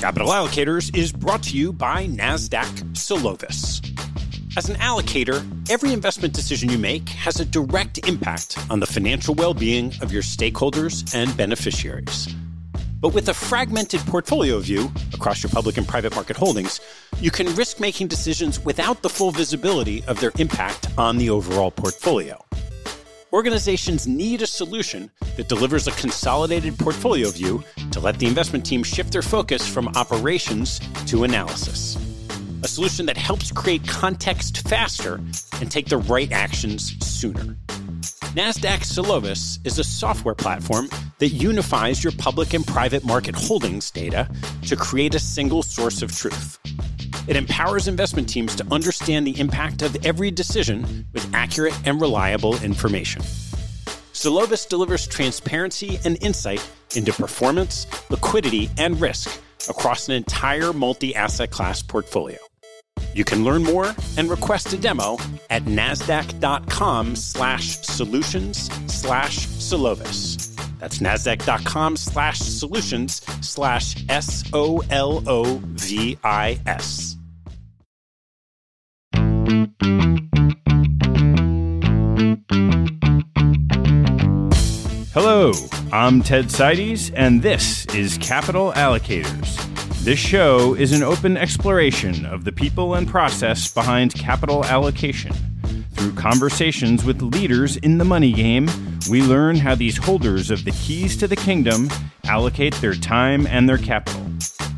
[0.00, 3.80] Capital Allocators is brought to you by NASDAQ Solovis.
[4.54, 9.34] As an allocator, every investment decision you make has a direct impact on the financial
[9.34, 12.28] well being of your stakeholders and beneficiaries.
[13.00, 16.78] But with a fragmented portfolio view across your public and private market holdings,
[17.18, 21.70] you can risk making decisions without the full visibility of their impact on the overall
[21.70, 22.45] portfolio.
[23.36, 28.82] Organizations need a solution that delivers a consolidated portfolio view to let the investment team
[28.82, 31.98] shift their focus from operations to analysis.
[32.62, 35.20] A solution that helps create context faster
[35.60, 37.54] and take the right actions sooner.
[38.32, 44.30] NASDAQ Solovis is a software platform that unifies your public and private market holdings data
[44.62, 46.58] to create a single source of truth.
[47.26, 52.60] It empowers investment teams to understand the impact of every decision with accurate and reliable
[52.62, 53.22] information.
[54.12, 61.82] Solovis delivers transparency and insight into performance, liquidity, and risk across an entire multi-asset class
[61.82, 62.38] portfolio.
[63.14, 65.18] You can learn more and request a demo
[65.50, 70.54] at nasdaq.com slash solutions slash Solovis.
[70.78, 77.15] That's nasdaq.com slash solutions slash S O L O V I S.
[85.12, 85.52] Hello,
[85.92, 89.56] I'm Ted Seides, and this is Capital Allocators.
[90.04, 95.32] This show is an open exploration of the people and process behind capital allocation.
[95.94, 98.68] Through conversations with leaders in the money game,
[99.10, 101.88] we learn how these holders of the keys to the kingdom
[102.24, 104.22] allocate their time and their capital.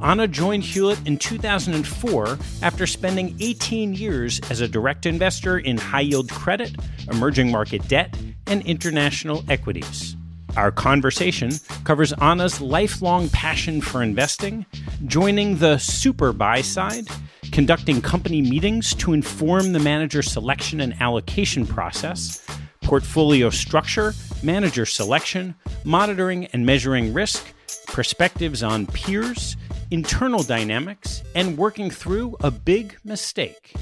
[0.01, 6.01] Ana joined Hewlett in 2004 after spending 18 years as a direct investor in high
[6.01, 6.75] yield credit,
[7.11, 8.17] emerging market debt,
[8.51, 10.17] and international equities.
[10.57, 11.53] Our conversation
[11.85, 14.67] covers Ana's lifelong passion for investing,
[15.07, 17.07] joining the super buy side,
[17.53, 22.45] conducting company meetings to inform the manager selection and allocation process,
[22.83, 24.13] portfolio structure,
[24.43, 27.47] manager selection, monitoring and measuring risk,
[27.87, 29.57] perspectives on peers,
[29.93, 33.73] internal dynamics, and working through a big mistake.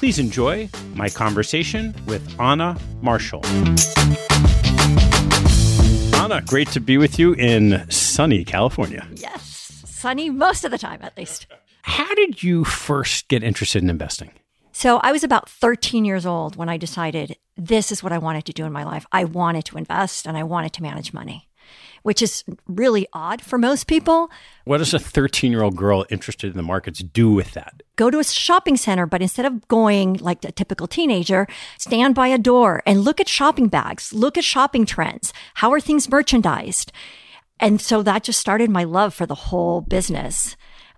[0.00, 3.44] Please enjoy my conversation with Ana Marshall.
[6.14, 9.06] Ana, great to be with you in sunny California.
[9.16, 11.48] Yes, sunny most of the time, at least.
[11.82, 14.30] How did you first get interested in investing?
[14.72, 18.46] So I was about 13 years old when I decided this is what I wanted
[18.46, 19.04] to do in my life.
[19.12, 21.50] I wanted to invest and I wanted to manage money
[22.02, 24.30] which is really odd for most people.
[24.64, 27.82] What does a 13 year old girl interested in the markets do with that?
[28.00, 31.46] Go to a shopping center, but instead of going like a typical teenager,
[31.76, 35.34] stand by a door and look at shopping bags, look at shopping trends.
[35.52, 36.92] How are things merchandised?
[37.58, 40.56] And so that just started my love for the whole business.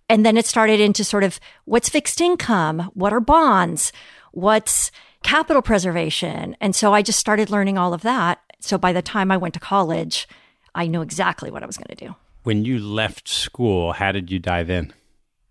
[0.09, 2.89] And then it started into sort of what's fixed income?
[2.95, 3.93] What are bonds?
[4.31, 4.93] What's
[5.25, 6.57] capital preservation?
[6.61, 8.39] And so I just started learning all of that.
[8.61, 10.29] So by the time I went to college,
[10.73, 12.15] I knew exactly what I was going to do.
[12.45, 14.93] When you left school, how did you dive in?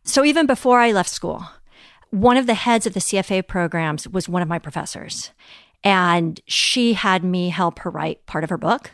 [0.04, 1.46] So even before I left school,
[2.10, 5.32] one of the heads of the CFA programs was one of my professors.
[5.84, 8.92] And she had me help her write part of her book.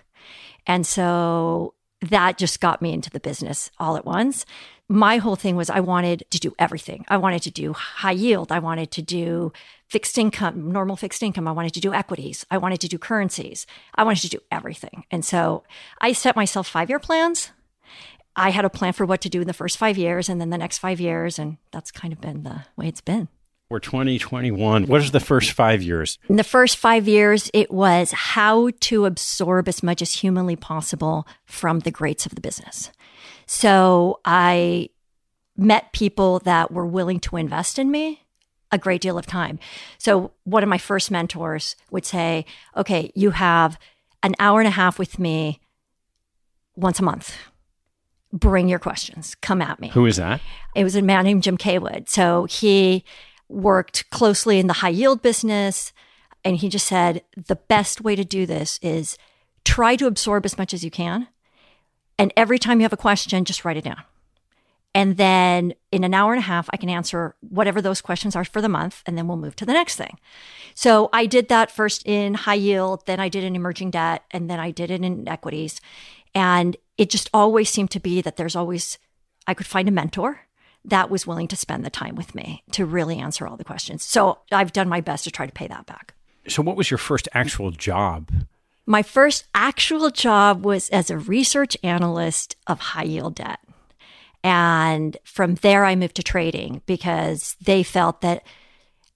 [0.66, 4.46] And so that just got me into the business all at once.
[4.90, 7.04] My whole thing was I wanted to do everything.
[7.10, 8.52] I wanted to do high yield.
[8.52, 9.52] I wanted to do
[9.90, 11.48] fixed income, normal fixed income.
[11.48, 12.46] I wanted to do equities.
[12.52, 13.66] I wanted to do currencies.
[13.96, 15.06] I wanted to do everything.
[15.12, 15.64] And so
[16.00, 17.52] I set myself five year plans.
[18.38, 20.52] I had a plan for what to do in the first five years and then
[20.52, 21.40] the next five years.
[21.40, 23.28] And that's kind of been the way it's been.
[23.70, 24.86] We're 2021.
[24.86, 26.20] What is the first five years?
[26.30, 31.28] In the first five years, it was how to absorb as much as humanly possible
[31.46, 32.92] from the greats of the business.
[33.46, 34.90] So I
[35.58, 38.22] met people that were willing to invest in me
[38.72, 39.60] a great deal of time.
[39.98, 42.46] So one of my first mentors would say,
[42.76, 43.80] okay, you have
[44.24, 45.60] an hour and a half with me
[46.76, 47.36] once a month.
[48.34, 49.36] Bring your questions.
[49.36, 49.90] Come at me.
[49.90, 50.42] Who is that?
[50.76, 52.10] It was a man named Jim Kaywood.
[52.10, 53.06] So he
[53.48, 55.94] worked closely in the high yield business.
[56.44, 59.18] And he just said, the best way to do this is
[59.66, 61.28] try to absorb as much as you can.
[62.18, 64.04] And every time you have a question, just write it down
[64.98, 68.44] And then in an hour and a half, I can answer whatever those questions are
[68.44, 70.18] for the month, and then we'll move to the next thing.
[70.74, 74.50] So I did that first in high yield, then I did in emerging debt, and
[74.50, 75.80] then I did it in equities.
[76.34, 78.98] And it just always seemed to be that there's always,
[79.46, 80.42] I could find a mentor
[80.86, 84.04] that was willing to spend the time with me to really answer all the questions.
[84.04, 86.14] So I've done my best to try to pay that back.
[86.48, 88.32] So, what was your first actual job?
[88.86, 93.60] My first actual job was as a research analyst of high yield debt.
[94.46, 98.44] And from there, I moved to trading because they felt that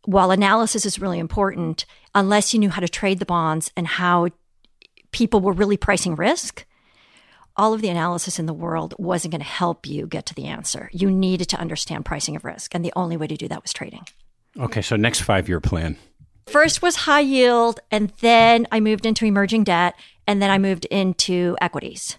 [0.03, 4.27] while analysis is really important, unless you knew how to trade the bonds and how
[5.11, 6.65] people were really pricing risk,
[7.55, 10.45] all of the analysis in the world wasn't going to help you get to the
[10.45, 10.89] answer.
[10.93, 12.73] You needed to understand pricing of risk.
[12.73, 14.05] And the only way to do that was trading.
[14.59, 15.97] Okay, so next five year plan.
[16.47, 19.95] First was high yield, and then I moved into emerging debt,
[20.27, 22.17] and then I moved into equities.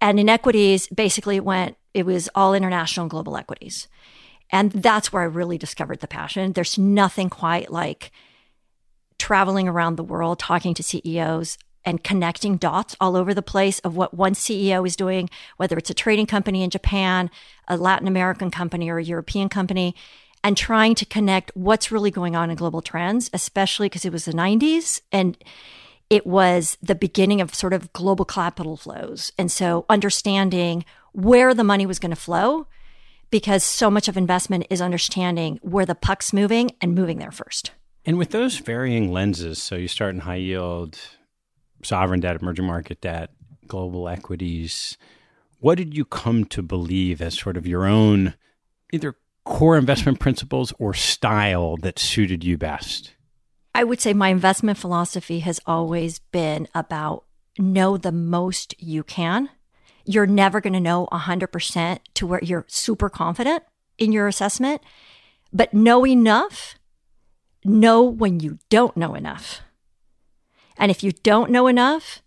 [0.00, 3.88] And in equities, basically it went, it was all international and global equities.
[4.50, 6.52] And that's where I really discovered the passion.
[6.52, 8.10] There's nothing quite like
[9.18, 13.96] traveling around the world, talking to CEOs and connecting dots all over the place of
[13.96, 17.30] what one CEO is doing, whether it's a trading company in Japan,
[17.68, 19.94] a Latin American company, or a European company,
[20.44, 24.24] and trying to connect what's really going on in global trends, especially because it was
[24.24, 25.36] the 90s and
[26.10, 29.32] it was the beginning of sort of global capital flows.
[29.38, 32.66] And so understanding where the money was going to flow
[33.30, 37.70] because so much of investment is understanding where the puck's moving and moving there first.
[38.04, 40.98] And with those varying lenses, so you start in high yield,
[41.82, 43.30] sovereign debt, emerging market debt,
[43.66, 44.96] global equities.
[45.58, 48.34] What did you come to believe as sort of your own
[48.92, 53.14] either core investment principles or style that suited you best?
[53.74, 57.24] I would say my investment philosophy has always been about
[57.58, 59.48] know the most you can.
[60.04, 63.62] You're never going to know 100% to where you're super confident
[63.98, 64.82] in your assessment,
[65.52, 66.76] but know enough,
[67.64, 69.60] know when you don't know enough.
[70.76, 72.22] And if you don't know enough,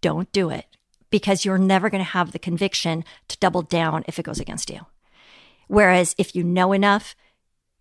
[0.00, 0.66] don't do it
[1.10, 4.70] because you're never going to have the conviction to double down if it goes against
[4.70, 4.86] you.
[5.68, 7.14] Whereas if you know enough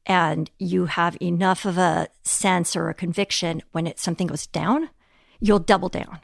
[0.05, 4.89] and you have enough of a sense or a conviction when it, something goes down,
[5.39, 6.19] you'll double down.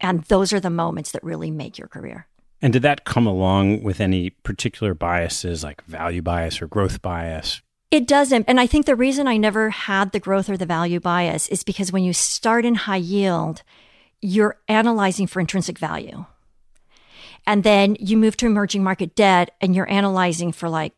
[0.00, 2.26] And those are the moments that really make your career.
[2.60, 7.62] And did that come along with any particular biases like value bias or growth bias?
[7.90, 8.44] It doesn't.
[8.46, 11.62] And I think the reason I never had the growth or the value bias is
[11.62, 13.62] because when you start in high yield,
[14.20, 16.26] you're analyzing for intrinsic value.
[17.46, 20.92] And then you move to emerging market debt and you're analyzing for like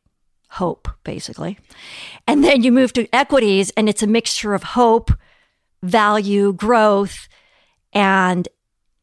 [0.48, 1.58] hope, basically.
[2.26, 5.12] And then you move to equities and it's a mixture of hope,
[5.84, 7.28] value, growth.
[7.92, 8.48] And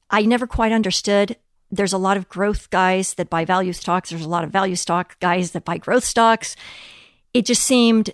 [0.10, 1.38] I never quite understood.
[1.72, 4.10] There's a lot of growth guys that buy value stocks.
[4.10, 6.58] There's a lot of value stock guys that buy growth stocks
[7.38, 8.10] it just seemed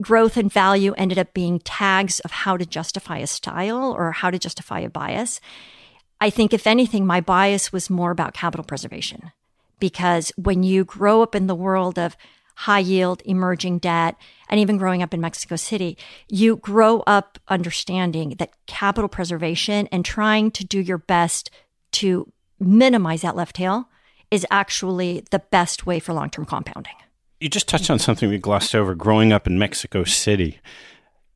[0.00, 4.30] growth and value ended up being tags of how to justify a style or how
[4.30, 5.42] to justify a bias.
[6.22, 9.30] I think, if anything, my bias was more about capital preservation
[9.78, 12.16] because when you grow up in the world of
[12.54, 14.16] high yield, emerging debt,
[14.48, 15.98] and even growing up in Mexico City,
[16.30, 21.50] you grow up understanding that capital preservation and trying to do your best
[21.92, 23.90] to minimize that left tail
[24.30, 26.94] is actually the best way for long term compounding
[27.44, 30.60] you just touched on something we glossed over growing up in Mexico City.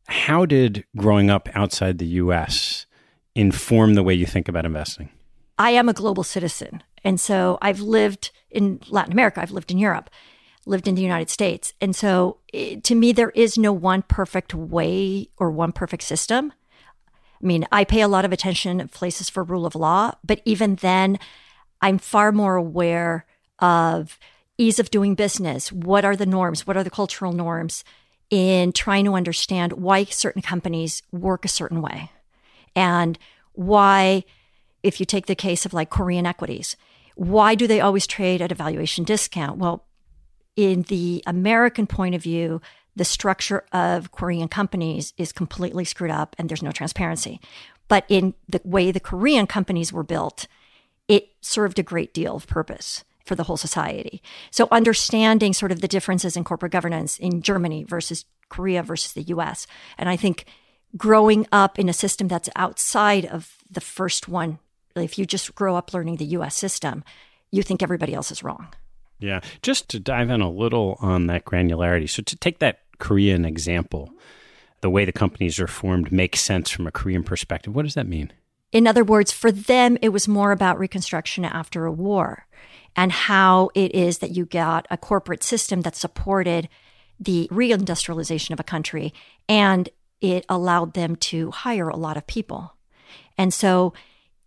[0.06, 2.87] How did growing up outside the US
[3.34, 5.10] inform the way you think about investing?
[5.59, 6.82] I am a global citizen.
[7.04, 10.09] And so I've lived in Latin America, I've lived in Europe,
[10.64, 11.75] lived in the United States.
[11.78, 16.54] And so it, to me, there is no one perfect way or one perfect system.
[17.06, 20.40] I mean, I pay a lot of attention to places for rule of law, but
[20.47, 21.18] even then,
[21.82, 23.26] I'm far more aware
[23.59, 24.18] of
[24.58, 25.72] ease of doing business.
[25.72, 26.66] What are the norms?
[26.66, 27.84] What are the cultural norms
[28.28, 32.10] in trying to understand why certain companies work a certain way
[32.76, 33.18] and
[33.52, 34.24] why,
[34.82, 36.76] if you take the case of like Korean equities,
[37.14, 39.58] why do they always trade at a valuation discount?
[39.58, 39.84] Well,
[40.56, 42.60] in the American point of view,
[42.94, 47.40] the structure of Korean companies is completely screwed up and there's no transparency.
[47.86, 50.46] But in the way the Korean companies were built,
[51.06, 54.23] it served a great deal of purpose for the whole society.
[54.50, 59.23] So understanding sort of the differences in corporate governance in Germany versus Korea versus the
[59.35, 59.66] US.
[59.97, 60.47] And I think
[60.97, 64.58] growing up in a system that's outside of the first one,
[64.97, 67.04] if you just grow up learning the US system,
[67.50, 68.68] you think everybody else is wrong.
[69.20, 69.40] Yeah.
[69.62, 72.08] Just to dive in a little on that granularity.
[72.08, 74.11] So to take that Korean example,
[74.80, 77.75] the way the companies are formed makes sense from a Korean perspective.
[77.75, 78.32] What does that mean?
[78.70, 82.47] In other words, for them, it was more about reconstruction after a war
[82.99, 86.69] and how it is that you got a corporate system that supported
[87.21, 89.14] the reindustrialization of a country
[89.49, 89.88] and
[90.21, 92.75] it allowed them to hire a lot of people.
[93.38, 93.95] And so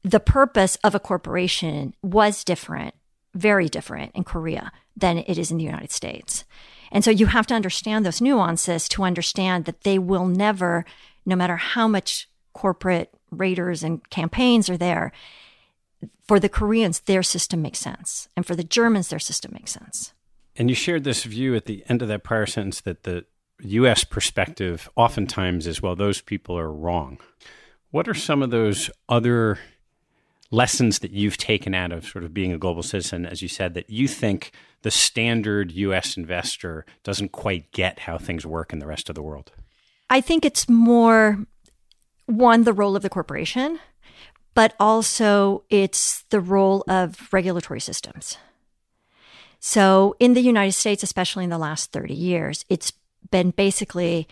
[0.03, 2.93] the purpose of a corporation was different,
[3.33, 6.43] very different in Korea than it is in the United States.
[6.91, 10.83] And so you have to understand those nuances to understand that they will never,
[11.25, 15.13] no matter how much corporate raiders and campaigns are there,
[16.27, 18.29] for the Koreans, their system makes sense.
[18.35, 20.13] And for the Germans, their system makes sense.
[20.55, 23.25] And you shared this view at the end of that prior sentence that the
[23.63, 27.19] US perspective oftentimes is well, those people are wrong.
[27.91, 29.59] What are some of those other
[30.49, 33.73] lessons that you've taken out of sort of being a global citizen, as you said,
[33.73, 38.87] that you think the standard US investor doesn't quite get how things work in the
[38.87, 39.51] rest of the world?
[40.09, 41.45] I think it's more
[42.25, 43.79] one, the role of the corporation,
[44.53, 48.37] but also it's the role of regulatory systems.
[49.59, 52.91] So in the United States, especially in the last 30 years, it's
[53.29, 54.27] been basically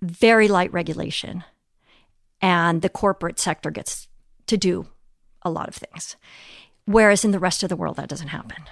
[0.00, 1.44] very light regulation
[2.40, 4.08] and the corporate sector gets
[4.46, 4.86] to do
[5.42, 6.16] a lot of things.
[6.84, 8.64] Whereas in the rest of the world, that doesn't happen.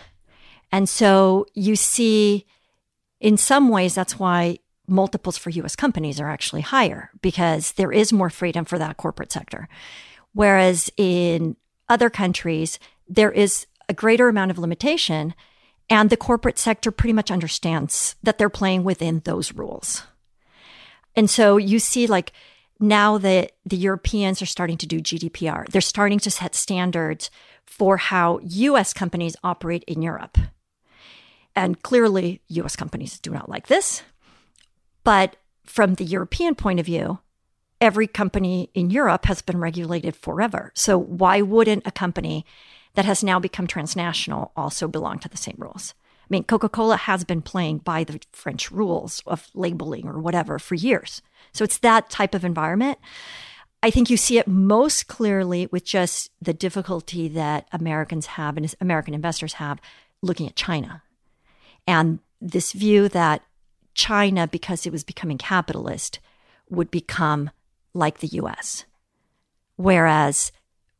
[0.72, 2.46] And so you see,
[3.20, 8.12] in some ways, that's why multiples for US companies are actually higher because there is
[8.12, 9.68] more freedom for that corporate sector.
[10.32, 11.56] Whereas in
[11.88, 15.34] other countries, there is a greater amount of limitation
[15.88, 20.04] and the corporate sector pretty much understands that they're playing within those rules.
[21.16, 22.32] And so you see like
[22.78, 27.30] now that the Europeans are starting to do GDPR, they're starting to set standards
[27.66, 30.38] for how US companies operate in Europe.
[31.56, 34.02] And clearly, US companies do not like this.
[35.02, 37.18] But from the European point of view,
[37.80, 40.72] every company in Europe has been regulated forever.
[40.74, 42.44] So why wouldn't a company
[42.94, 45.94] that has now become transnational also belong to the same rules?
[46.22, 50.58] I mean, Coca Cola has been playing by the French rules of labeling or whatever
[50.58, 51.22] for years.
[51.52, 52.98] So it's that type of environment.
[53.82, 58.74] I think you see it most clearly with just the difficulty that Americans have and
[58.80, 59.80] American investors have
[60.22, 61.02] looking at China.
[61.86, 63.42] And this view that
[63.94, 66.20] China, because it was becoming capitalist,
[66.68, 67.50] would become
[67.94, 68.84] like the US.
[69.76, 70.52] Whereas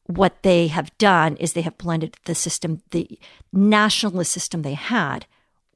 [0.07, 3.19] what they have done is they have blended the system, the
[3.53, 5.27] nationalist system they had,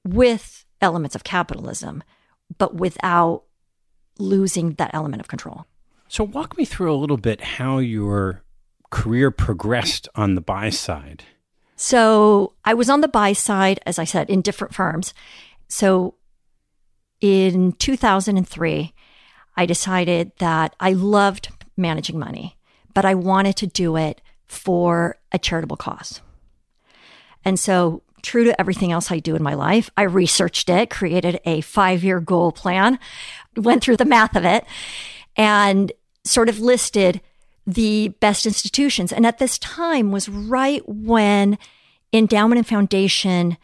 [0.05, 2.03] with elements of capitalism,
[2.59, 3.45] but without
[4.19, 5.67] losing that element of control.
[6.09, 8.43] So, walk me through a little bit how your
[8.91, 11.25] career progressed on the buy side.
[11.77, 15.15] So, I was on the buy side, as I said, in different firms.
[15.69, 16.15] So,
[17.21, 18.93] in 2003,
[19.57, 22.57] I decided that I loved managing money,
[22.93, 26.21] but I wanted to do it for a charitable cause.
[27.45, 29.91] And so true to everything else I do in my life.
[29.97, 32.99] I researched it, created a five year goal plan,
[33.57, 34.65] went through the math of it,
[35.37, 35.93] and
[36.25, 37.21] sort of listed
[37.67, 39.13] the best institutions.
[39.13, 41.59] And at this time was right when
[42.13, 43.57] endowment and foundation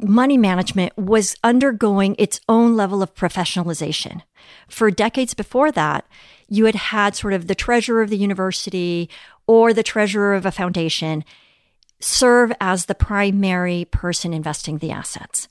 [0.00, 4.22] money management was undergoing its own level of professionalization.
[4.68, 6.06] For decades before that,
[6.48, 9.08] you had had sort of the treasurer of the university
[9.46, 11.24] or the treasurer of a foundation
[12.00, 15.48] serve as the primary person investing the assets.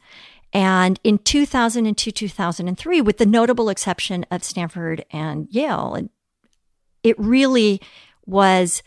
[0.53, 6.07] And in 2002, 2003, with the notable exception of Stanford and Yale,
[7.03, 7.81] it really
[8.25, 8.81] was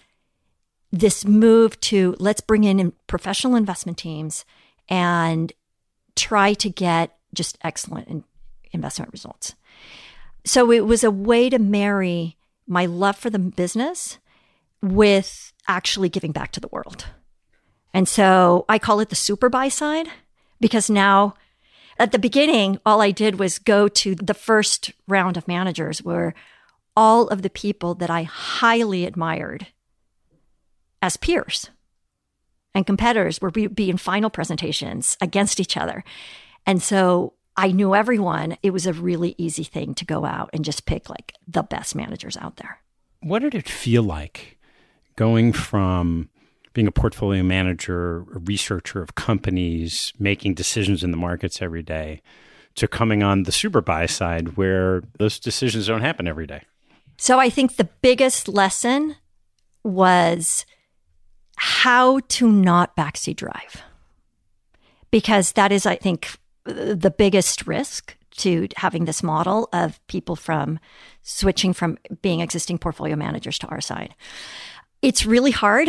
[0.90, 4.46] this move to let's bring in professional investment teams
[4.88, 5.52] and
[6.16, 8.24] try to get just excellent
[8.72, 9.54] investment results.
[10.44, 14.18] So it was a way to marry my love for the business
[14.82, 17.06] with actually giving back to the world.
[17.92, 20.08] And so I call it the super buy side
[20.60, 21.34] because now
[21.98, 26.34] at the beginning, all I did was go to the first round of managers where
[26.96, 29.66] all of the people that I highly admired
[31.02, 31.70] as peers
[32.74, 36.04] and competitors were be in final presentations against each other.
[36.66, 38.56] And so I knew everyone.
[38.62, 41.94] It was a really easy thing to go out and just pick like the best
[41.94, 42.78] managers out there.
[43.20, 44.58] What did it feel like
[45.16, 46.28] going from
[46.72, 52.22] being a portfolio manager, a researcher of companies, making decisions in the markets every day,
[52.76, 56.62] to coming on the super buy side where those decisions don't happen every day?
[57.16, 59.16] So I think the biggest lesson
[59.82, 60.64] was
[61.58, 63.82] how to not backseat drive.
[65.10, 70.78] Because that is, I think, the biggest risk to having this model of people from
[71.22, 74.14] switching from being existing portfolio managers to our side.
[75.02, 75.88] It's really hard.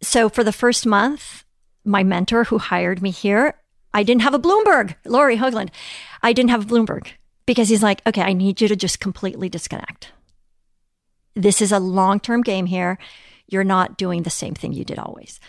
[0.00, 1.44] So for the first month,
[1.84, 3.54] my mentor who hired me here,
[3.92, 5.70] I didn't have a Bloomberg, Laurie Hoagland.
[6.22, 7.08] I didn't have a Bloomberg
[7.46, 10.12] because he's like, okay, I need you to just completely disconnect.
[11.34, 12.98] This is a long term game here.
[13.48, 15.40] You're not doing the same thing you did always.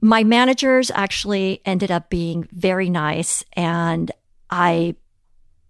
[0.00, 4.10] My managers actually ended up being very nice, and
[4.50, 4.96] I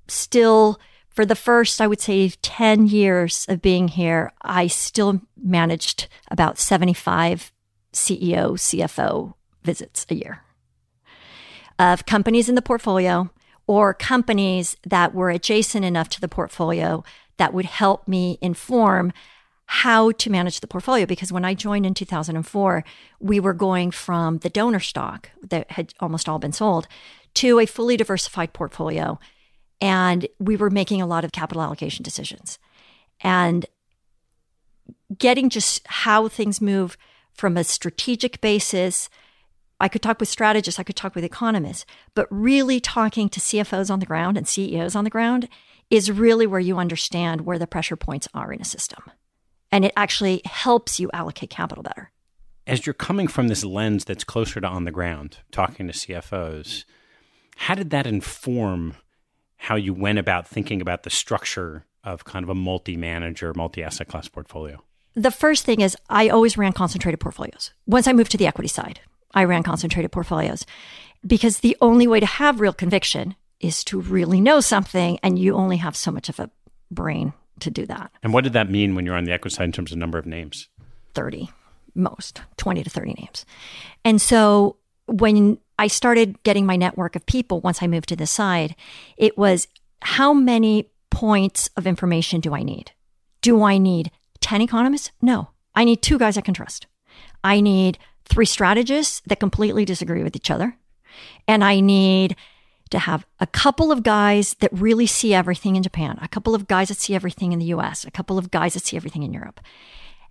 [0.08, 6.08] still, for the first, I would say, 10 years of being here, I still managed
[6.30, 7.52] about 75
[7.92, 10.42] CEO, CFO visits a year
[11.78, 13.30] of companies in the portfolio
[13.66, 17.02] or companies that were adjacent enough to the portfolio
[17.36, 19.12] that would help me inform
[19.74, 21.04] how to manage the portfolio.
[21.04, 22.84] Because when I joined in 2004,
[23.18, 26.86] we were going from the donor stock that had almost all been sold
[27.34, 29.18] to a fully diversified portfolio.
[29.80, 32.60] And we were making a lot of capital allocation decisions.
[33.20, 33.66] And
[35.18, 36.96] getting just how things move
[37.32, 39.10] from a strategic basis.
[39.80, 43.90] I could talk with strategists, I could talk with economists, but really talking to CFOs
[43.90, 45.48] on the ground and CEOs on the ground
[45.90, 49.02] is really where you understand where the pressure points are in a system.
[49.74, 52.12] And it actually helps you allocate capital better.
[52.64, 56.84] As you're coming from this lens that's closer to on the ground, talking to CFOs,
[57.56, 58.94] how did that inform
[59.56, 63.82] how you went about thinking about the structure of kind of a multi manager, multi
[63.82, 64.80] asset class portfolio?
[65.16, 67.72] The first thing is I always ran concentrated portfolios.
[67.84, 69.00] Once I moved to the equity side,
[69.34, 70.64] I ran concentrated portfolios
[71.26, 75.56] because the only way to have real conviction is to really know something, and you
[75.56, 76.50] only have so much of a
[76.92, 78.10] brain to do that.
[78.22, 80.18] And what did that mean when you're on the equity side in terms of number
[80.18, 80.68] of names?
[81.14, 81.50] 30,
[81.94, 83.46] most 20 to 30 names.
[84.04, 88.26] And so when I started getting my network of people once I moved to the
[88.26, 88.74] side,
[89.16, 89.68] it was
[90.02, 92.92] how many points of information do I need?
[93.40, 95.10] Do I need 10 economists?
[95.22, 95.50] No.
[95.74, 96.86] I need two guys I can trust.
[97.42, 100.76] I need three strategists that completely disagree with each other.
[101.46, 102.36] And I need
[102.90, 106.66] to have a couple of guys that really see everything in Japan, a couple of
[106.66, 109.32] guys that see everything in the US, a couple of guys that see everything in
[109.32, 109.60] Europe.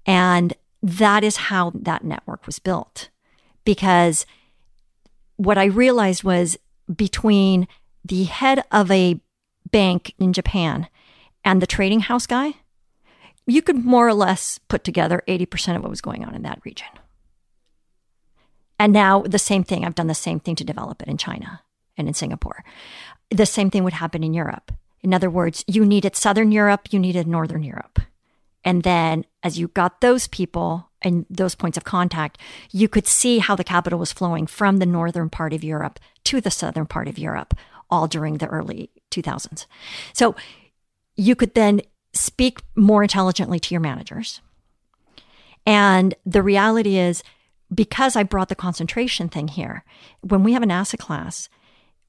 [0.05, 3.09] And that is how that network was built.
[3.65, 4.25] Because
[5.37, 6.57] what I realized was
[6.93, 7.67] between
[8.05, 9.19] the head of a
[9.71, 10.87] bank in Japan
[11.43, 12.53] and the trading house guy,
[13.45, 16.61] you could more or less put together 80% of what was going on in that
[16.63, 16.87] region.
[18.79, 21.61] And now the same thing, I've done the same thing to develop it in China
[21.97, 22.63] and in Singapore.
[23.29, 24.71] The same thing would happen in Europe.
[25.01, 27.99] In other words, you needed Southern Europe, you needed Northern Europe.
[28.63, 32.37] And then as you got those people and those points of contact,
[32.71, 36.39] you could see how the capital was flowing from the northern part of Europe to
[36.39, 37.53] the southern part of Europe,
[37.89, 39.65] all during the early 2000s.
[40.13, 40.35] So
[41.17, 41.81] you could then
[42.13, 44.39] speak more intelligently to your managers.
[45.65, 47.23] And the reality is,
[47.73, 49.83] because I brought the concentration thing here,
[50.21, 51.49] when we have an asset class,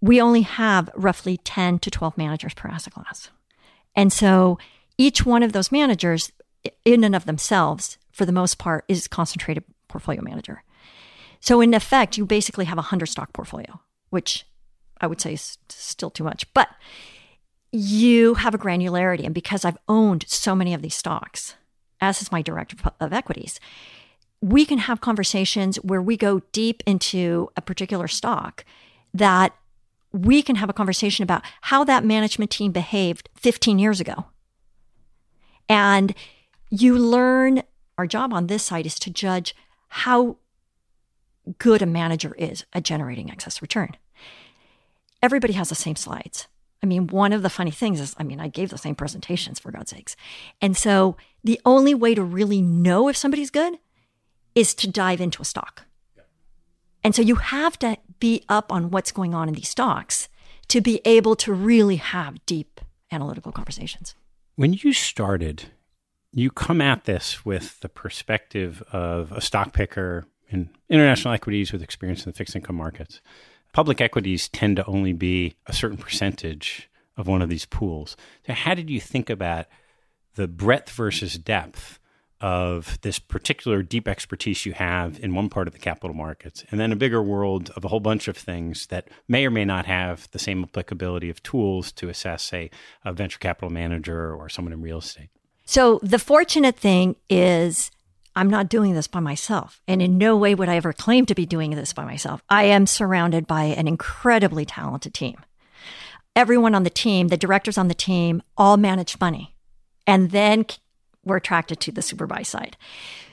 [0.05, 3.31] we only have roughly 10 to 12 managers per asset class.
[3.97, 4.59] And so
[4.99, 6.31] each one of those managers,
[6.85, 10.63] in and of themselves, for the most part, is concentrated portfolio manager.
[11.41, 14.45] So in effect, you basically have a 100 stock portfolio, which
[15.01, 16.53] I would say is still too much.
[16.53, 16.69] But
[17.73, 19.25] you have a granularity.
[19.25, 21.55] And because I've owned so many of these stocks,
[22.03, 23.59] as is my director of equities,
[24.43, 28.67] we can have conversations where we go deep into a particular stock
[29.15, 29.55] that
[30.15, 34.27] we can have a conversation about how that management team behaved 15 years ago.
[35.69, 36.15] And
[36.71, 37.65] you learn
[37.99, 39.57] our job on this side is to judge
[39.89, 40.37] how
[41.59, 43.97] good a manager is at generating excess return.
[45.21, 46.47] Everybody has the same slides.
[46.81, 49.59] I mean, one of the funny things is, I mean, I gave the same presentations
[49.59, 50.17] for God's sakes.
[50.61, 53.79] And so the only way to really know if somebody's good
[54.55, 55.87] is to dive into a stock.
[57.03, 60.29] And so you have to be up on what's going on in these stocks
[60.69, 62.81] to be able to really have deep
[63.13, 64.15] analytical conversations.
[64.57, 65.65] When you started,
[66.33, 71.83] you come at this with the perspective of a stock picker in international equities with
[71.83, 73.21] experience in the fixed income markets
[73.75, 78.17] public equities tend to only be a certain percentage of one of these pools.
[78.47, 79.67] So, how did you think about
[80.37, 81.99] the breadth versus depth
[82.45, 86.79] of this particular deep expertise you have in one part of the capital markets, and
[86.79, 89.87] then a bigger world of a whole bunch of things that may or may not
[89.87, 92.71] have the same applicability of tools to assess, say,
[93.03, 95.31] a venture capital manager or someone in real estate?
[95.65, 97.91] So, the fortunate thing is
[98.37, 99.81] I'm not doing this by myself.
[99.89, 102.43] And in no way would I ever claim to be doing this by myself.
[102.51, 105.37] I am surrounded by an incredibly talented team.
[106.37, 109.55] Everyone on the team, the directors on the team, all manage money
[110.07, 110.67] and then
[111.25, 112.77] were attracted to the super buy side.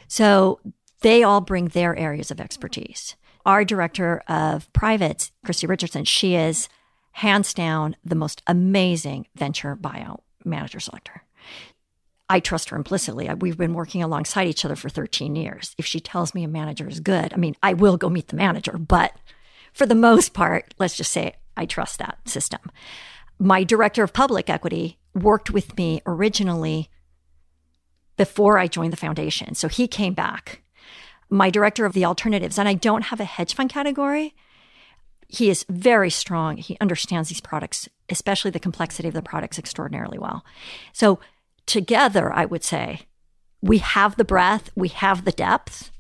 [0.08, 0.60] So
[1.02, 3.16] they all bring their areas of expertise.
[3.46, 6.70] Our director of privates, Christy Richardson, she is
[7.14, 11.24] hands down the most amazing venture buyout manager selector.
[12.30, 13.30] I trust her implicitly.
[13.34, 15.76] We've been working alongside each other for 13 years.
[15.78, 18.38] If she tells me a manager is good, I mean, I will go meet the
[18.38, 19.14] manager, but
[19.74, 22.62] for the most part, let's just say I trust that system.
[23.38, 26.90] My director of public equity worked with me originally
[28.18, 29.56] before I joined the foundation.
[29.56, 30.62] So he came back.
[31.30, 34.36] My director of the alternatives, and I don't have a hedge fund category.
[35.28, 36.58] He is very strong.
[36.58, 40.44] He understands these products, especially the complexity of the products, extraordinarily well.
[40.92, 41.20] So
[41.66, 43.02] together, I would say
[43.62, 45.92] we have the breadth, we have the depth.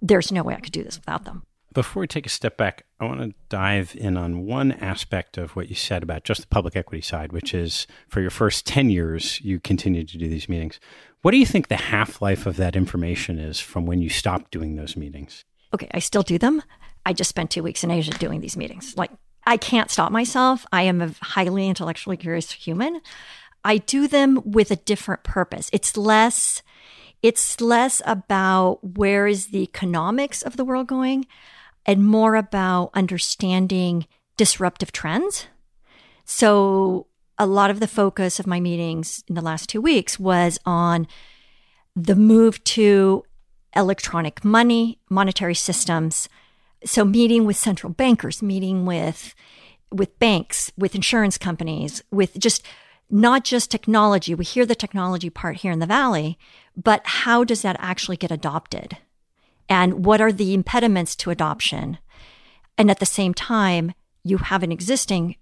[0.00, 1.42] There's no way I could do this without them.
[1.72, 5.54] Before we take a step back, I want to dive in on one aspect of
[5.54, 8.90] what you said about just the public equity side, which is for your first 10
[8.90, 10.80] years, you continued to do these meetings.
[11.22, 14.50] What do you think the half life of that information is from when you stopped
[14.50, 15.44] doing those meetings?
[15.74, 16.62] Okay, I still do them.
[17.04, 18.96] I just spent two weeks in Asia doing these meetings.
[18.96, 19.10] Like,
[19.46, 20.66] I can't stop myself.
[20.72, 23.00] I am a highly intellectually curious human.
[23.64, 25.70] I do them with a different purpose.
[25.72, 26.62] It's less
[27.22, 31.26] it's less about where is the economics of the world going
[31.84, 34.06] and more about understanding
[34.38, 35.46] disruptive trends.
[36.24, 37.08] So
[37.40, 41.06] a lot of the focus of my meetings in the last two weeks was on
[41.96, 43.24] the move to
[43.74, 46.28] electronic money, monetary systems.
[46.84, 49.34] So meeting with central bankers, meeting with
[49.92, 52.64] with banks, with insurance companies, with just
[53.10, 54.36] not just technology.
[54.36, 56.38] We hear the technology part here in the valley,
[56.76, 58.98] but how does that actually get adopted?
[59.70, 61.98] and what are the impediments to adoption.
[62.76, 65.36] And at the same time, you have an existing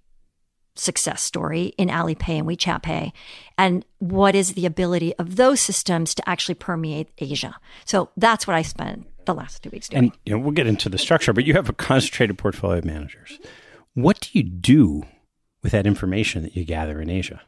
[0.79, 3.13] success story in Alipay and WeChat Pay,
[3.57, 7.57] and what is the ability of those systems to actually permeate Asia.
[7.85, 10.05] So that's what I spent the last two weeks doing.
[10.05, 12.85] And you know, we'll get into the structure, but you have a concentrated portfolio of
[12.85, 13.39] managers.
[13.95, 15.05] What do you do
[15.63, 17.43] with that information that you gather in Asia?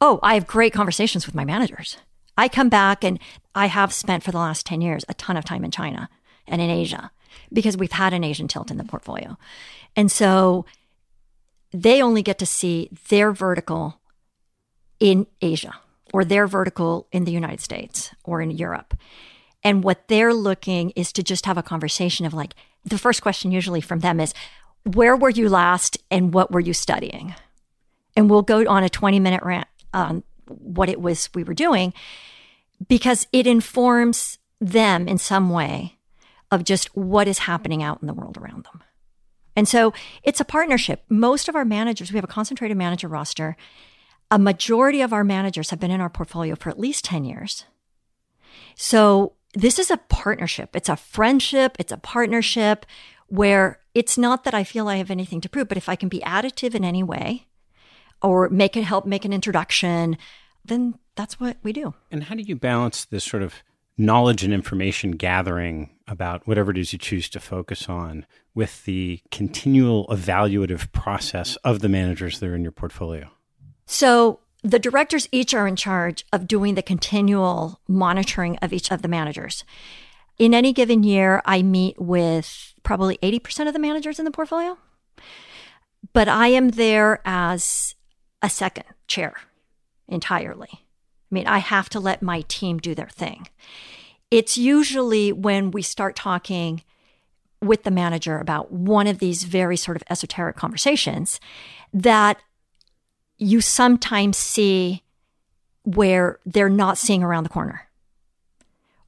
[0.00, 1.96] Oh, I have great conversations with my managers.
[2.36, 3.18] I come back and
[3.54, 6.08] I have spent for the last 10 years a ton of time in China
[6.46, 7.10] and in Asia
[7.52, 9.36] because we've had an Asian tilt in the portfolio.
[9.94, 10.64] And so
[11.72, 14.00] they only get to see their vertical
[15.00, 15.74] in Asia
[16.12, 18.94] or their vertical in the United States or in Europe.
[19.64, 22.54] And what they're looking is to just have a conversation of like,
[22.84, 24.34] the first question usually from them is,
[24.84, 27.34] where were you last and what were you studying?
[28.16, 31.94] And we'll go on a 20 minute rant on what it was we were doing
[32.88, 35.96] because it informs them in some way
[36.50, 38.82] of just what is happening out in the world around them.
[39.54, 41.02] And so it's a partnership.
[41.08, 43.56] Most of our managers, we have a concentrated manager roster.
[44.30, 47.64] A majority of our managers have been in our portfolio for at least 10 years.
[48.76, 50.74] So this is a partnership.
[50.74, 51.76] It's a friendship.
[51.78, 52.86] It's a partnership
[53.26, 56.08] where it's not that I feel I have anything to prove, but if I can
[56.08, 57.46] be additive in any way
[58.22, 60.16] or make it help make an introduction,
[60.64, 61.94] then that's what we do.
[62.10, 63.62] And how do you balance this sort of
[63.96, 69.20] knowledge and information gathering about whatever it is you choose to focus on with the
[69.30, 73.30] continual evaluative process of the managers that are in your portfolio?
[73.86, 79.02] So, the directors each are in charge of doing the continual monitoring of each of
[79.02, 79.64] the managers.
[80.38, 84.78] In any given year, I meet with probably 80% of the managers in the portfolio,
[86.12, 87.96] but I am there as
[88.40, 89.34] a second chair
[90.08, 90.81] entirely.
[91.32, 93.48] I mean, I have to let my team do their thing.
[94.30, 96.82] It's usually when we start talking
[97.62, 101.40] with the manager about one of these very sort of esoteric conversations
[101.94, 102.38] that
[103.38, 105.02] you sometimes see
[105.84, 107.88] where they're not seeing around the corner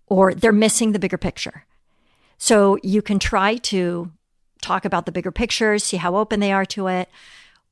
[0.07, 1.67] or they're missing the bigger picture.
[2.39, 4.11] So you can try to
[4.63, 7.09] talk about the bigger picture, see how open they are to it,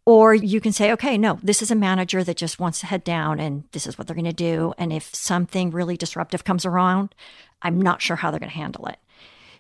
[0.05, 3.05] or you can say, okay, no, this is a manager that just wants to head
[3.05, 4.73] down and this is what they're going to do.
[4.77, 7.15] And if something really disruptive comes around,
[7.63, 8.99] I'm not sure how they're going to handle it.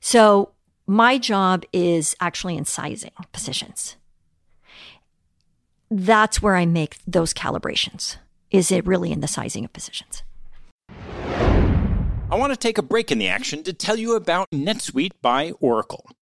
[0.01, 0.51] So
[0.87, 3.97] my job is actually in sizing positions.
[5.91, 8.17] That's where I make those calibrations.
[8.51, 10.25] Is it really in the sizing of positions?
[10.89, 15.53] I want to take a break in the action to tell you about NetSuite by
[15.61, 16.07] Oracle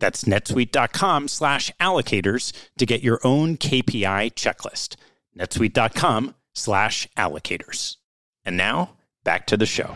[0.00, 4.96] That's netsuite.com slash allocators to get your own KPI checklist.
[5.38, 7.96] netsuite.com slash allocators.
[8.44, 9.94] And now, back to the show.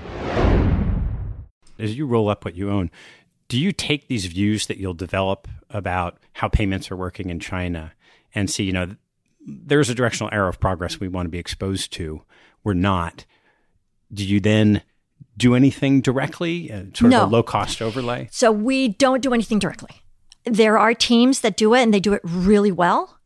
[1.79, 2.91] As you roll up what you own,
[3.49, 7.93] do you take these views that you'll develop about how payments are working in China
[8.35, 8.97] and see, you know,
[9.41, 12.23] there's a directional arrow of progress we want to be exposed to.
[12.63, 13.25] We're not.
[14.13, 14.83] Do you then
[15.39, 17.23] do anything directly, uh, sort No.
[17.23, 18.29] of a low cost overlay?
[18.31, 20.03] So we don't do anything directly.
[20.45, 23.19] There are teams that do it and they do it really well.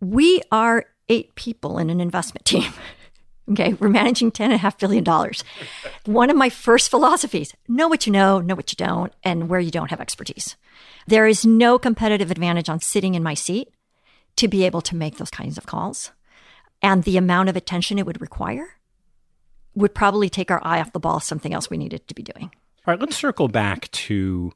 [0.00, 2.72] We are eight people in an investment team.
[3.50, 5.04] Okay, we're managing $10.5 billion.
[6.06, 9.58] One of my first philosophies know what you know, know what you don't, and where
[9.58, 10.54] you don't have expertise.
[11.08, 13.68] There is no competitive advantage on sitting in my seat
[14.36, 16.12] to be able to make those kinds of calls.
[16.80, 18.76] And the amount of attention it would require
[19.74, 22.50] would probably take our eye off the ball, something else we needed to be doing.
[22.86, 24.52] All right, let's circle back to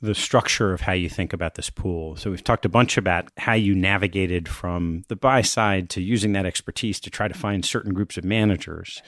[0.00, 2.16] the structure of how you think about this pool.
[2.16, 6.32] So we've talked a bunch about how you navigated from the buy side to using
[6.32, 9.00] that expertise to try to find certain groups of managers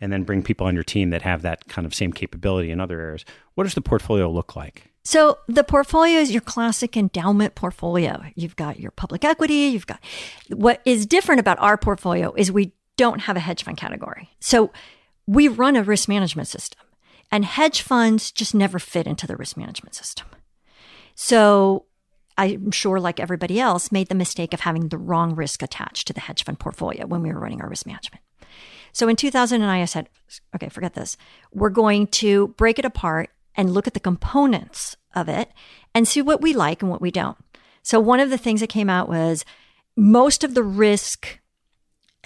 [0.00, 2.80] and then bring people on your team that have that kind of same capability in
[2.80, 3.24] other areas.
[3.54, 4.92] What does the portfolio look like?
[5.02, 8.22] So the portfolio is your classic endowment portfolio.
[8.34, 10.00] You've got your public equity, you've got
[10.48, 14.30] what is different about our portfolio is we don't have a hedge fund category.
[14.40, 14.70] So
[15.26, 16.80] we run a risk management system
[17.30, 20.26] and hedge funds just never fit into the risk management system.
[21.14, 21.86] So
[22.38, 26.12] I'm sure like everybody else made the mistake of having the wrong risk attached to
[26.12, 28.22] the hedge fund portfolio when we were running our risk management.
[28.92, 30.08] So in 2009, I said,
[30.54, 31.16] okay, forget this.
[31.52, 35.50] We're going to break it apart and look at the components of it
[35.94, 37.38] and see what we like and what we don't.
[37.82, 39.44] So one of the things that came out was
[39.96, 41.40] most of the risk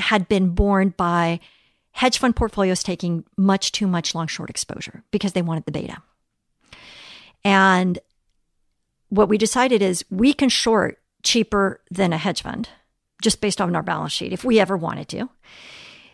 [0.01, 1.41] had been borne by
[1.93, 5.99] hedge fund portfolios taking much too much long short exposure because they wanted the beta.
[7.45, 7.99] And
[9.09, 12.69] what we decided is we can short cheaper than a hedge fund
[13.23, 15.29] just based on our balance sheet if we ever wanted to.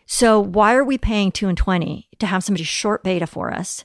[0.06, 3.84] So why are we paying 2 and 20 to have somebody short beta for us?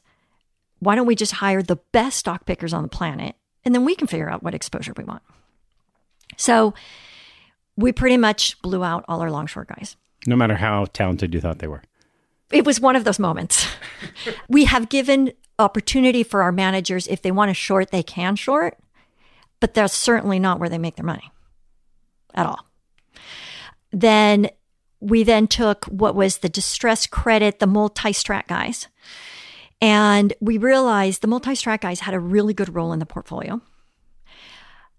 [0.80, 3.96] Why don't we just hire the best stock pickers on the planet and then we
[3.96, 5.22] can figure out what exposure we want.
[6.38, 6.74] So
[7.78, 9.96] we pretty much blew out all our long short guys.
[10.28, 11.84] No matter how talented you thought they were.
[12.52, 13.66] It was one of those moments.
[14.50, 18.78] we have given opportunity for our managers if they want to short, they can short,
[19.60, 21.32] but that's certainly not where they make their money
[22.34, 22.66] at all.
[23.92, 24.50] Then
[25.00, 28.88] we then took what was the distressed credit, the multi-strat guys,
[29.82, 33.62] and we realized the multi-strat guys had a really good role in the portfolio.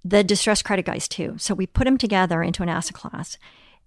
[0.05, 1.37] The distressed credit guys too.
[1.39, 3.39] So we put them together into an asset class.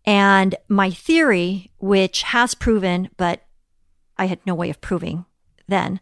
[0.05, 3.41] And my theory, which has proven, but
[4.17, 5.25] I had no way of proving
[5.67, 5.99] then,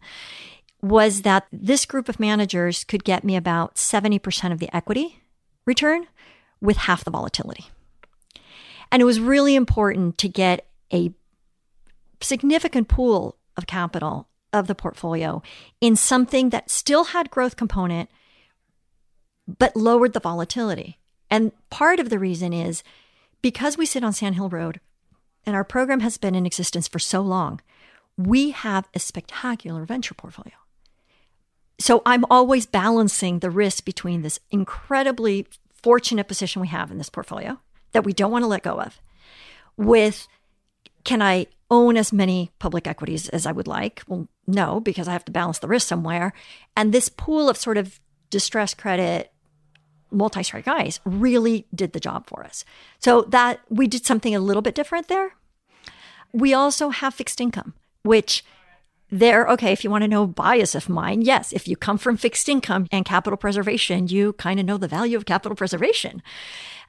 [0.82, 5.22] was that this group of managers could get me about 70% of the equity
[5.64, 6.06] return
[6.60, 7.66] with half the volatility.
[8.92, 11.12] And it was really important to get a
[12.20, 15.42] significant pool of capital of the portfolio
[15.80, 18.08] in something that still had growth component
[19.46, 20.98] but lowered the volatility.
[21.30, 22.82] And part of the reason is
[23.42, 24.80] because we sit on Sand Hill Road
[25.44, 27.60] and our program has been in existence for so long,
[28.16, 30.54] we have a spectacular venture portfolio.
[31.78, 35.46] So I'm always balancing the risk between this incredibly
[35.82, 37.58] fortunate position we have in this portfolio
[37.92, 39.00] that we don't want to let go of
[39.76, 40.28] with
[41.04, 44.02] can I own as many public equities as I would like?
[44.06, 46.32] Well, no, because I have to balance the risk somewhere.
[46.76, 49.32] And this pool of sort of distressed credit,
[50.14, 52.64] multi strat guys really did the job for us.
[52.98, 55.34] So that we did something a little bit different there.
[56.32, 58.44] We also have fixed income, which
[59.10, 62.16] there, okay, if you want to know bias of mine, yes, if you come from
[62.16, 66.22] fixed income and capital preservation, you kind of know the value of capital preservation.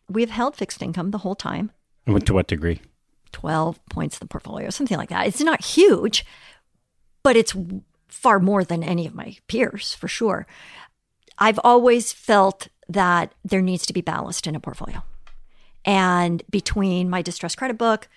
[0.10, 1.72] We've held fixed income the whole time.
[2.08, 2.82] And to what degree?
[3.32, 5.28] 12 points of the portfolio, something like that.
[5.28, 6.26] It's not huge,
[7.22, 7.56] but it's
[8.08, 10.48] far more than any of my peers for sure.
[11.38, 15.04] I've always felt that there needs to be ballast in a portfolio.
[15.84, 18.08] And between my distressed credit book,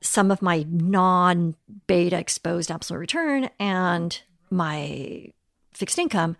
[0.00, 1.54] some of my non
[1.86, 5.28] beta exposed absolute return and my
[5.72, 6.36] fixed income,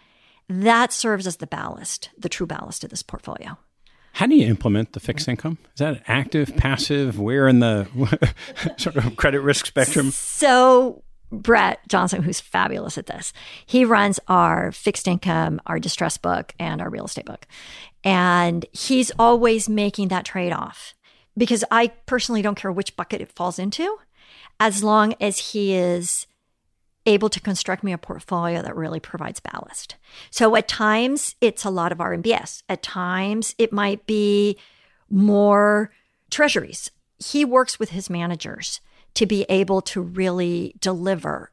[0.48, 3.56] that serves as the ballast, the true ballast of this portfolio.
[4.14, 5.56] How do you implement the fixed income?
[5.74, 7.18] Is that active, passive?
[7.18, 7.88] Where in the
[8.76, 10.10] sort of credit risk spectrum?
[10.10, 13.32] So, Brett Johnson, who's fabulous at this,
[13.64, 17.46] he runs our fixed income, our distress book, and our real estate book.
[18.04, 20.94] And he's always making that trade off
[21.36, 23.98] because I personally don't care which bucket it falls into,
[24.60, 26.26] as long as he is
[27.06, 29.96] able to construct me a portfolio that really provides ballast.
[30.30, 32.62] So at times it's a lot of RMBS.
[32.68, 34.58] At times it might be
[35.10, 35.90] more
[36.30, 36.90] treasuries.
[37.18, 38.80] He works with his managers
[39.14, 41.50] to be able to really deliver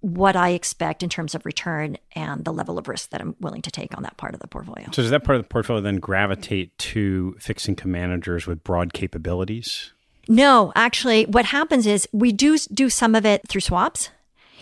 [0.00, 3.62] what I expect in terms of return and the level of risk that I'm willing
[3.62, 4.86] to take on that part of the portfolio.
[4.92, 8.92] So does that part of the portfolio then gravitate to fixed income managers with broad
[8.92, 9.92] capabilities?
[10.28, 14.10] No, actually what happens is we do do some of it through swaps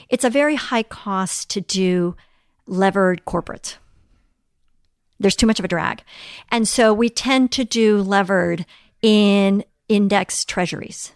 [0.09, 2.17] it's a very high cost to do
[2.67, 3.79] levered corporate.
[5.19, 6.03] There's too much of a drag.
[6.51, 8.67] And so we tend to do levered
[9.03, 11.13] in index treasuries.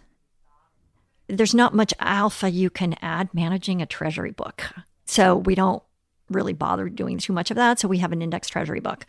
[1.37, 4.63] There's not much alpha you can add managing a treasury book.
[5.05, 5.81] So we don't
[6.29, 7.79] really bother doing too much of that.
[7.79, 9.05] So we have an index treasury book.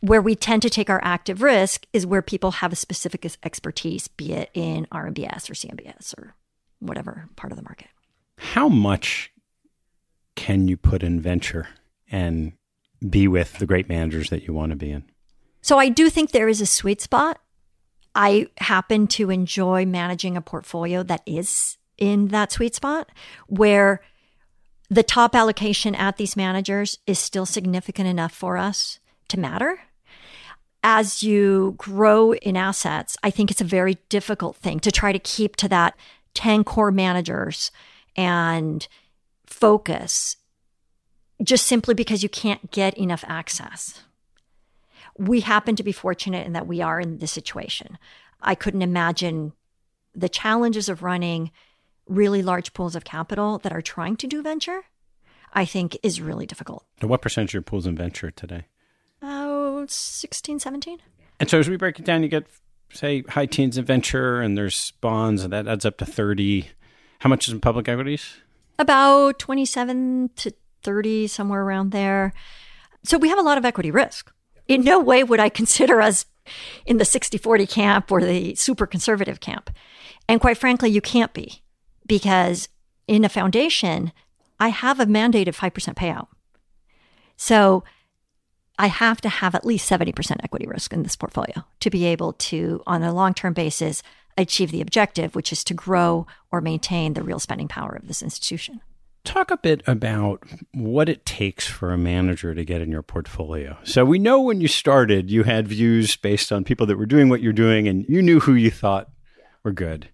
[0.00, 4.08] Where we tend to take our active risk is where people have a specific expertise,
[4.08, 6.34] be it in RMBS or CMBS or
[6.80, 7.88] whatever part of the market.
[8.38, 9.30] How much
[10.34, 11.68] can you put in venture
[12.10, 12.52] and
[13.08, 15.04] be with the great managers that you want to be in?
[15.60, 17.40] So I do think there is a sweet spot.
[18.14, 23.10] I happen to enjoy managing a portfolio that is in that sweet spot
[23.46, 24.00] where
[24.90, 28.98] the top allocation at these managers is still significant enough for us
[29.28, 29.80] to matter.
[30.84, 35.18] As you grow in assets, I think it's a very difficult thing to try to
[35.18, 35.96] keep to that
[36.34, 37.70] 10 core managers
[38.16, 38.86] and
[39.46, 40.36] focus
[41.42, 44.02] just simply because you can't get enough access.
[45.18, 47.98] We happen to be fortunate in that we are in this situation.
[48.40, 49.52] I couldn't imagine
[50.14, 51.50] the challenges of running
[52.06, 54.82] really large pools of capital that are trying to do venture,
[55.52, 56.84] I think is really difficult.
[57.00, 58.66] And what percentage of your pools in venture today?
[59.22, 60.98] Oh, 16, 17.
[61.38, 62.46] And so as we break it down, you get,
[62.92, 66.68] say, high teens in venture and there's bonds, and that adds up to 30.
[67.20, 68.36] How much is in public equities?
[68.78, 72.32] About 27 to 30, somewhere around there.
[73.04, 74.32] So we have a lot of equity risk.
[74.68, 76.26] In no way would I consider us
[76.86, 79.70] in the 60 40 camp or the super conservative camp.
[80.28, 81.62] And quite frankly, you can't be
[82.06, 82.68] because
[83.06, 84.12] in a foundation,
[84.58, 86.28] I have a mandate of 5% payout.
[87.36, 87.84] So
[88.78, 92.32] I have to have at least 70% equity risk in this portfolio to be able
[92.34, 94.02] to, on a long term basis,
[94.38, 98.22] achieve the objective, which is to grow or maintain the real spending power of this
[98.22, 98.80] institution.
[99.24, 100.42] Talk a bit about
[100.74, 103.78] what it takes for a manager to get in your portfolio.
[103.84, 107.28] So, we know when you started, you had views based on people that were doing
[107.28, 109.10] what you're doing and you knew who you thought
[109.62, 110.08] were good.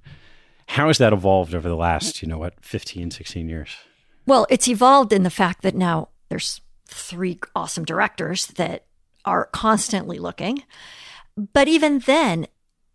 [0.67, 3.71] How has that evolved over the last, you know, what, 15, 16 years?
[4.27, 8.85] Well, it's evolved in the fact that now there's three awesome directors that
[9.25, 10.63] are constantly looking.
[11.55, 12.47] But even then,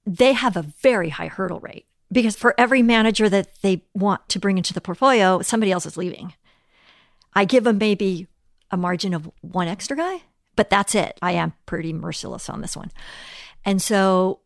[0.06, 4.40] they have a very high hurdle rate because for every manager that they want to
[4.40, 6.34] bring into the portfolio, somebody else is leaving.
[7.34, 8.28] I give them maybe
[8.72, 10.24] a margin of one extra guy,
[10.56, 11.18] but that's it.
[11.22, 12.92] I am pretty merciless on this one.
[13.66, 14.42] And so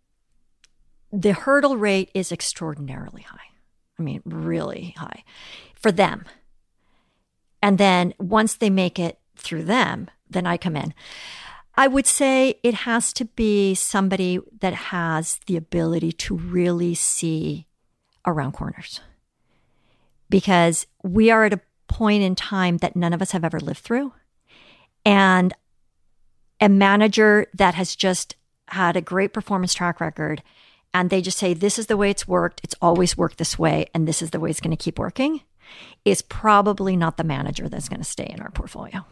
[1.11, 3.39] the hurdle rate is extraordinarily high.
[3.99, 5.23] I mean, really high
[5.75, 6.25] for them.
[7.61, 10.93] And then once they make it through them, then I come in.
[11.77, 17.67] I would say it has to be somebody that has the ability to really see
[18.25, 18.99] around corners.
[20.27, 23.79] Because we are at a point in time that none of us have ever lived
[23.79, 24.11] through.
[25.05, 25.53] And
[26.59, 28.35] a manager that has just
[28.69, 30.41] had a great performance track record
[30.95, 33.85] and they just say, this is the way it's worked, it's always worked this way,
[33.93, 35.41] and this is the way it's going to keep working,
[36.05, 39.05] is probably not the manager that's going to stay in our portfolio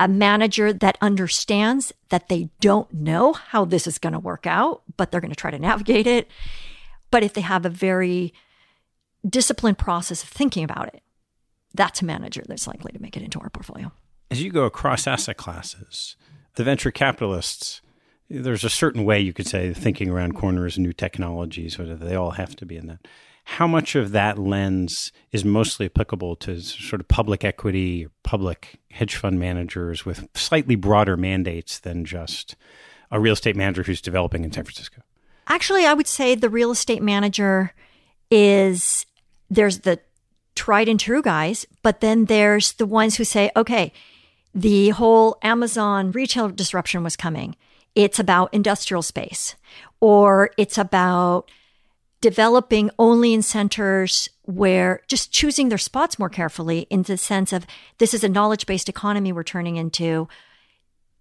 [0.00, 4.82] a manager that understands that they don't know how this is going to work out,
[4.96, 6.28] but they're going to try to navigate it.
[7.10, 8.32] But if they have a very
[9.28, 11.02] disciplined process of thinking about it,
[11.74, 13.92] that's a manager that's likely to make it into our portfolio.
[14.30, 16.16] As you go across asset classes,
[16.54, 17.82] the venture capitalists,
[18.30, 22.32] there's a certain way you could say thinking around corners, new technologies, whatever, they all
[22.32, 23.06] have to be in that
[23.50, 29.16] how much of that lens is mostly applicable to sort of public equity, public hedge
[29.16, 32.54] fund managers with slightly broader mandates than just
[33.10, 35.02] a real estate manager who's developing in San Francisco?
[35.48, 37.74] Actually, I would say the real estate manager
[38.30, 39.04] is
[39.50, 39.98] there's the
[40.54, 43.92] tried and true guys, but then there's the ones who say, okay,
[44.54, 47.56] the whole Amazon retail disruption was coming.
[47.96, 49.56] It's about industrial space,
[49.98, 51.50] or it's about
[52.20, 57.66] developing only in centers where just choosing their spots more carefully in the sense of
[57.98, 60.28] this is a knowledge based economy we're turning into.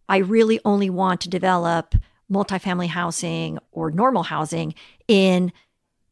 [0.07, 1.95] I really only want to develop
[2.31, 4.73] multifamily housing or normal housing
[5.07, 5.51] in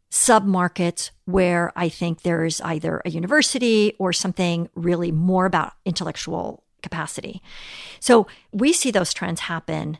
[0.09, 7.41] submarkets where I think there's either a university or something really more about intellectual capacity.
[7.99, 9.97] So we see those trends happen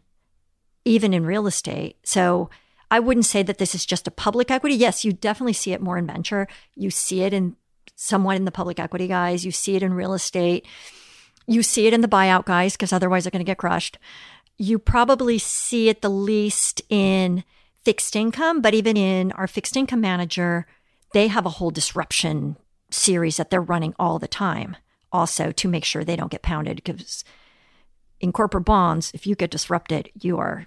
[0.85, 1.97] even in real estate.
[2.03, 2.49] So
[2.89, 4.75] I wouldn't say that this is just a public equity.
[4.75, 6.47] Yes, you definitely see it more in venture.
[6.75, 7.55] You see it in
[7.95, 9.45] somewhat in the public equity guys.
[9.45, 10.65] You see it in real estate.
[11.47, 13.97] You see it in the buyout guys because otherwise they're going to get crushed.
[14.57, 17.43] You probably see it the least in
[17.83, 20.65] fixed income, but even in our fixed income manager,
[21.13, 22.57] they have a whole disruption
[22.89, 24.77] series that they're running all the time
[25.11, 27.23] also to make sure they don't get pounded because
[28.19, 30.65] in corporate bonds, if you get disrupted, you are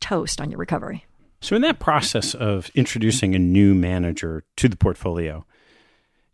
[0.00, 1.04] toast on your recovery.
[1.42, 5.46] So, in that process of introducing a new manager to the portfolio,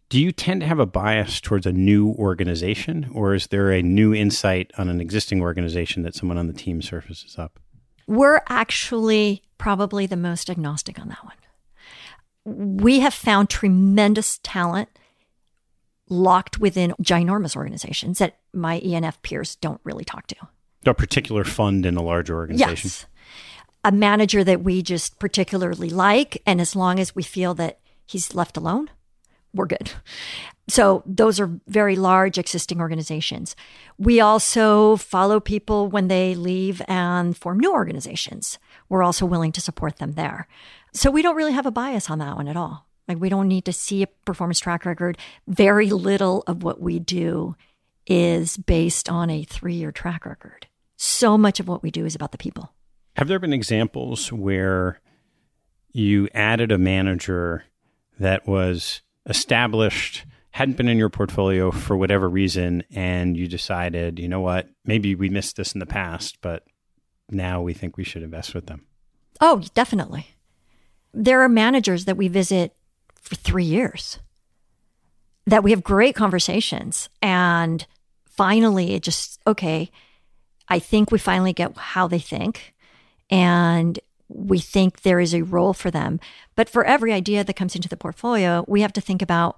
[0.08, 3.82] do you tend to have a bias towards a new organization, or is there a
[3.82, 7.60] new insight on an existing organization that someone on the team surfaces up?
[8.08, 12.76] We're actually probably the most agnostic on that one.
[12.82, 14.88] We have found tremendous talent
[16.08, 20.36] locked within ginormous organizations that my E&F peers don't really talk to.
[20.84, 22.88] A particular fund in a larger organization?
[22.88, 23.06] Yes
[23.86, 26.42] a manager that we just particularly like.
[26.44, 28.90] And as long as we feel that he's left alone,
[29.54, 29.92] we're good.
[30.68, 33.54] So those are very large existing organizations.
[33.96, 38.58] We also follow people when they leave and form new organizations.
[38.88, 40.48] We're also willing to support them there.
[40.92, 42.88] So we don't really have a bias on that one at all.
[43.06, 45.16] Like we don't need to see a performance track record.
[45.46, 47.54] Very little of what we do
[48.04, 50.66] is based on a three year track record.
[50.96, 52.72] So much of what we do is about the people.
[53.16, 55.00] Have there been examples where
[55.90, 57.64] you added a manager
[58.18, 64.28] that was established, hadn't been in your portfolio for whatever reason, and you decided, you
[64.28, 66.64] know what, maybe we missed this in the past, but
[67.30, 68.84] now we think we should invest with them?
[69.40, 70.26] Oh, definitely.
[71.14, 72.76] There are managers that we visit
[73.14, 74.18] for three years
[75.46, 77.08] that we have great conversations.
[77.22, 77.86] And
[78.26, 79.90] finally, it just, okay,
[80.68, 82.74] I think we finally get how they think
[83.30, 83.98] and
[84.28, 86.20] we think there is a role for them.
[86.54, 89.56] But for every idea that comes into the portfolio, we have to think about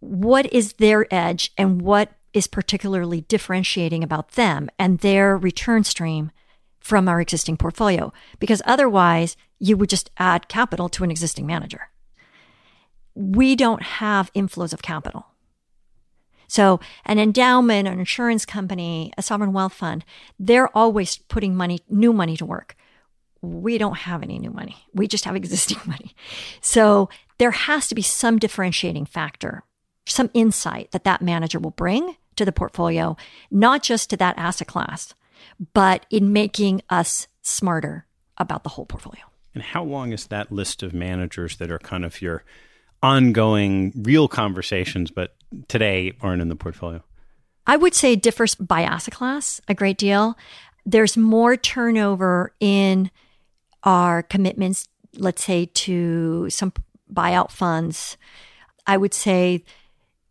[0.00, 6.30] what is their edge and what is particularly differentiating about them and their return stream
[6.78, 8.12] from our existing portfolio.
[8.38, 11.88] Because otherwise, you would just add capital to an existing manager.
[13.14, 15.26] We don't have inflows of capital.
[16.48, 20.04] So an endowment, an insurance company, a sovereign wealth fund,
[20.38, 22.76] they're always putting money, new money to work.
[23.42, 24.76] We don't have any new money.
[24.94, 26.14] We just have existing money.
[26.60, 29.64] So there has to be some differentiating factor,
[30.06, 33.16] some insight that that manager will bring to the portfolio,
[33.50, 35.14] not just to that asset class,
[35.74, 38.06] but in making us smarter
[38.38, 39.22] about the whole portfolio.
[39.54, 42.44] And how long is that list of managers that are kind of your
[43.02, 45.34] ongoing, real conversations, but
[45.68, 47.02] today aren't in the portfolio?
[47.66, 50.36] I would say it differs by asset class a great deal.
[50.84, 53.10] There's more turnover in
[53.82, 56.72] our commitments, let's say, to some
[57.12, 58.16] buyout funds.
[58.86, 59.64] I would say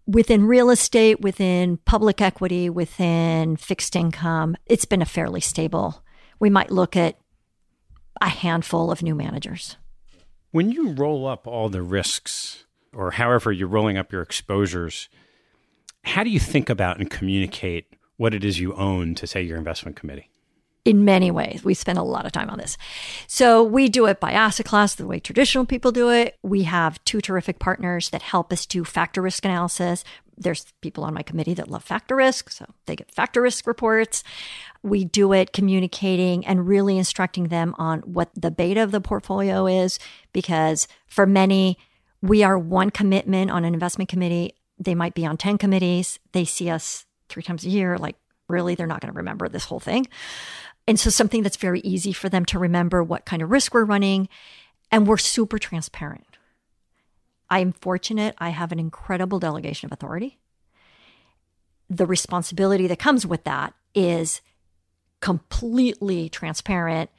[0.07, 6.03] within real estate, within public equity, within fixed income, it's been a fairly stable.
[6.39, 7.17] We might look at
[8.21, 9.77] a handful of new managers.
[10.51, 12.64] When you roll up all the risks,
[12.95, 15.09] or however you're rolling up your exposures,
[16.03, 17.87] how do you think about and communicate
[18.17, 20.29] what it is you own to, say, your investment committee?
[20.85, 21.63] in many ways.
[21.63, 22.77] We spend a lot of time on this.
[23.27, 26.37] So we do it by asset class, the way traditional people do it.
[26.43, 30.03] We have two terrific partners that help us do factor risk analysis.
[30.37, 34.23] There's people on my committee that love factor risk, so they get factor risk reports.
[34.83, 39.65] We do it communicating and really instructing them on what the beta of the portfolio
[39.65, 39.97] is,
[40.33, 41.79] because for many,
[42.21, 44.53] we are one commitment on an investment committee.
[44.79, 46.19] They might be on 10 committees.
[46.31, 47.97] They see us three times a year.
[47.97, 48.15] Like,
[48.47, 50.07] really, they're not going to remember this whole thing.
[50.87, 53.85] And so something that's very easy for them to remember what kind of risk we're
[53.85, 54.29] running.
[54.91, 56.37] And we're super transparent.
[57.49, 58.35] I am fortunate.
[58.37, 60.39] I have an incredible delegation of authority.
[61.89, 64.41] The responsibility that comes with that is
[65.21, 67.09] completely transparent,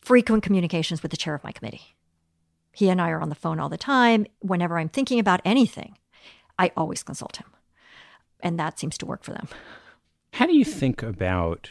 [0.00, 1.95] frequent communications with the chair of my committee.
[2.76, 4.26] He and I are on the phone all the time.
[4.40, 5.96] Whenever I'm thinking about anything,
[6.58, 7.46] I always consult him.
[8.40, 9.48] And that seems to work for them.
[10.34, 11.70] How do you think about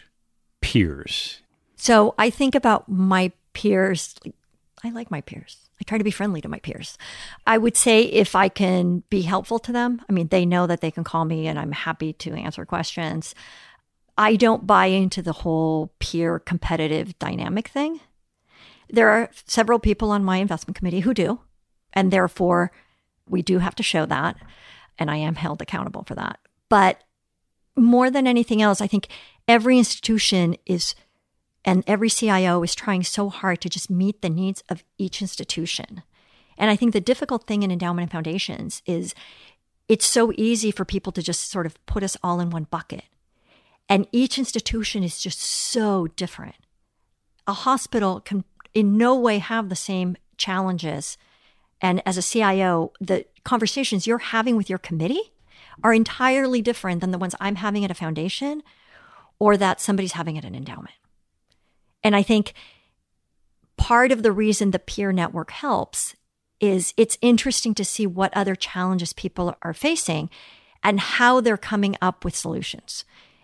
[0.62, 1.42] peers?
[1.76, 4.16] So I think about my peers.
[4.84, 5.70] I like my peers.
[5.80, 6.98] I try to be friendly to my peers.
[7.46, 10.82] I would say if I can be helpful to them, I mean, they know that
[10.82, 13.36] they can call me and I'm happy to answer questions.
[14.18, 18.00] I don't buy into the whole peer competitive dynamic thing.
[18.90, 21.40] There are several people on my investment committee who do,
[21.94, 22.72] and therefore
[23.28, 24.38] we do have to show that.
[24.98, 26.40] And I am held accountable for that.
[26.70, 27.04] But
[27.76, 29.08] more than anything else, I think
[29.48, 30.96] every institution is
[31.66, 36.04] and every CIO is trying so hard to just meet the needs of each institution.
[36.58, 39.16] And I think the difficult thing in endowment and foundations is
[39.90, 43.06] it's so easy for people to just sort of put us all in one bucket.
[43.90, 46.56] And each institution is just so different.
[47.48, 48.44] A hospital can
[48.76, 51.18] in no way have the same challenges.
[51.82, 55.34] And as a CIO, the conversations you're having with your committee
[55.84, 58.62] are entirely different than the ones I'm having at a foundation
[59.40, 60.96] or that somebody's having at an endowment.
[62.04, 62.54] And I think
[63.78, 66.16] part of the reason the peer network helps
[66.60, 70.30] is it's interesting to see what other challenges people are facing
[70.84, 73.04] and how they're coming up with solutions.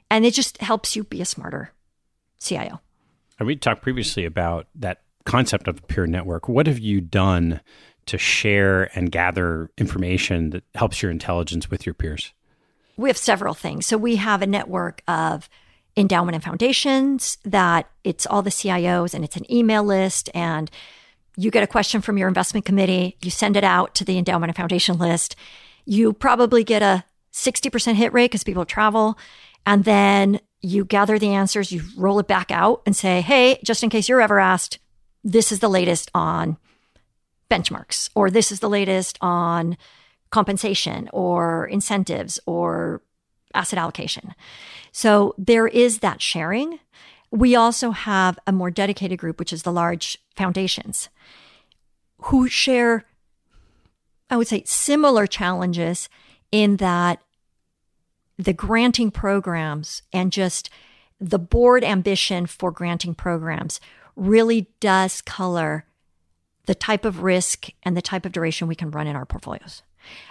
[0.09, 1.71] And it just helps you be a smarter
[2.39, 2.81] CIO.
[3.39, 6.47] And we talked previously about that concept of a peer network.
[6.47, 7.61] What have you done
[8.07, 12.33] to share and gather information that helps your intelligence with your peers?
[12.97, 13.85] We have several things.
[13.85, 15.49] So we have a network of
[15.97, 20.69] endowment and foundations that it's all the CIOs and it's an email list and
[21.35, 24.49] you get a question from your investment committee, you send it out to the endowment
[24.49, 25.35] and foundation list.
[25.85, 27.03] You probably get a
[27.33, 29.17] 60% hit rate because people travel.
[29.65, 33.83] And then you gather the answers, you roll it back out and say, hey, just
[33.83, 34.79] in case you're ever asked,
[35.23, 36.57] this is the latest on
[37.49, 39.77] benchmarks, or this is the latest on
[40.29, 43.01] compensation or incentives or
[43.53, 44.33] asset allocation.
[44.91, 46.79] So there is that sharing.
[47.31, 51.09] We also have a more dedicated group, which is the large foundations,
[52.23, 53.05] who share,
[54.29, 56.09] I would say, similar challenges
[56.51, 57.21] in that
[58.37, 60.69] the granting programs and just
[61.21, 63.79] the board ambition for granting programs
[64.15, 65.85] really does color
[66.65, 69.83] the type of risk and the type of duration we can run in our portfolios.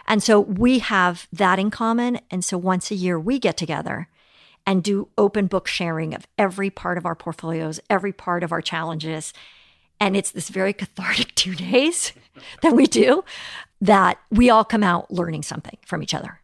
[0.06, 2.18] And so we have that in common.
[2.30, 4.08] And so once a year, we get together
[4.66, 8.60] and do open book sharing of every part of our portfolios, every part of our
[8.60, 9.32] challenges.
[10.00, 12.12] And it's this very cathartic two days
[12.62, 13.24] that we do
[13.80, 16.40] that we all come out learning something from each other.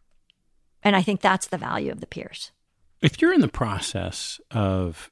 [0.83, 2.51] And I think that's the value of the peers.
[3.01, 5.11] If you're in the process of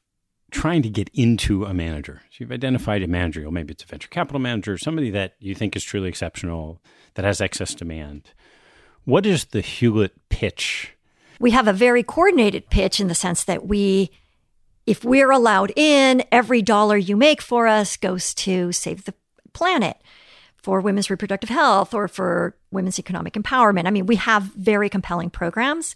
[0.51, 3.87] trying to get into a manager, so you've identified a manager, or maybe it's a
[3.87, 6.81] venture capital manager, somebody that you think is truly exceptional,
[7.15, 8.31] that has excess demand.
[9.03, 10.95] What is the Hewlett pitch
[11.39, 14.11] we have a very coordinated pitch in the sense that we,
[14.85, 19.13] if we're allowed in, every dollar you make for us goes to save the
[19.53, 19.97] planet
[20.65, 23.85] for women's reproductive health or for women's economic empowerment.
[23.85, 25.95] I mean, we have very compelling programs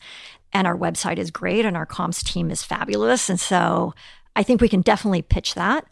[0.54, 3.32] and our website is great and our comms team is fabulous.
[3.32, 3.96] And so
[4.36, 5.88] I think we can definitely pitch that.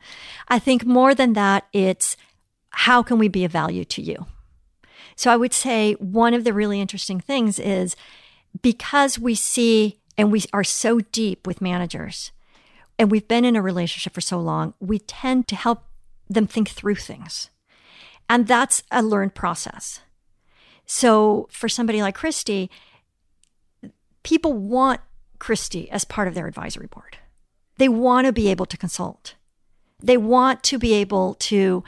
[0.47, 2.17] I think more than that, it's
[2.69, 4.27] how can we be of value to you?
[5.15, 7.95] So I would say one of the really interesting things is
[8.61, 12.31] because we see and we are so deep with managers
[12.99, 15.85] and we've been in a relationship for so long, we tend to help
[16.29, 17.49] them think through things.
[18.29, 20.01] And that's a learned process.
[20.85, 22.69] So for somebody like Christy,
[24.23, 25.01] people want
[25.39, 27.17] Christy as part of their advisory board.
[27.77, 29.35] They want to be able to consult.
[30.01, 31.83] They want to be able to,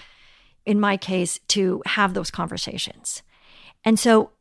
[0.65, 3.23] in my case, to have those conversations.
[3.83, 4.31] And so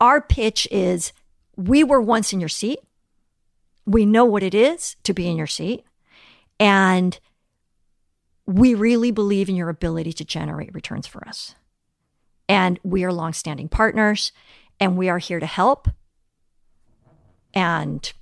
[0.00, 1.12] our pitch is
[1.56, 2.80] we were once in your seat.
[3.86, 5.84] We know what it is to be in your seat.
[6.58, 7.18] And
[8.46, 11.54] we really believe in your ability to generate returns for us.
[12.48, 14.32] And we are longstanding partners
[14.80, 15.88] and we are here to help.
[17.54, 18.12] And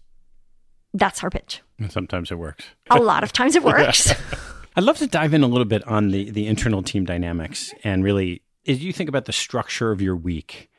[0.92, 1.62] that's our pitch.
[1.78, 2.64] And sometimes it works.
[2.90, 4.12] A lot of times it works.
[4.76, 8.04] I'd love to dive in a little bit on the, the internal team dynamics and
[8.04, 10.70] really, as you think about the structure of your week,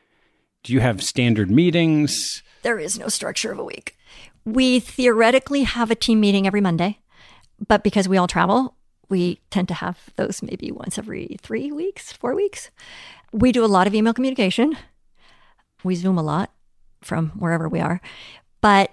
[0.64, 2.44] do you have standard meetings?
[2.62, 3.98] There is no structure of a week.
[4.46, 7.00] We theoretically have a team meeting every Monday,
[7.68, 8.76] but because we all travel,
[9.12, 12.72] we tend to have those maybe once every three weeks, four weeks.
[13.32, 14.76] We do a lot of email communication.
[15.84, 16.52] We Zoom a lot
[17.02, 18.02] from wherever we are.
[18.62, 18.92] But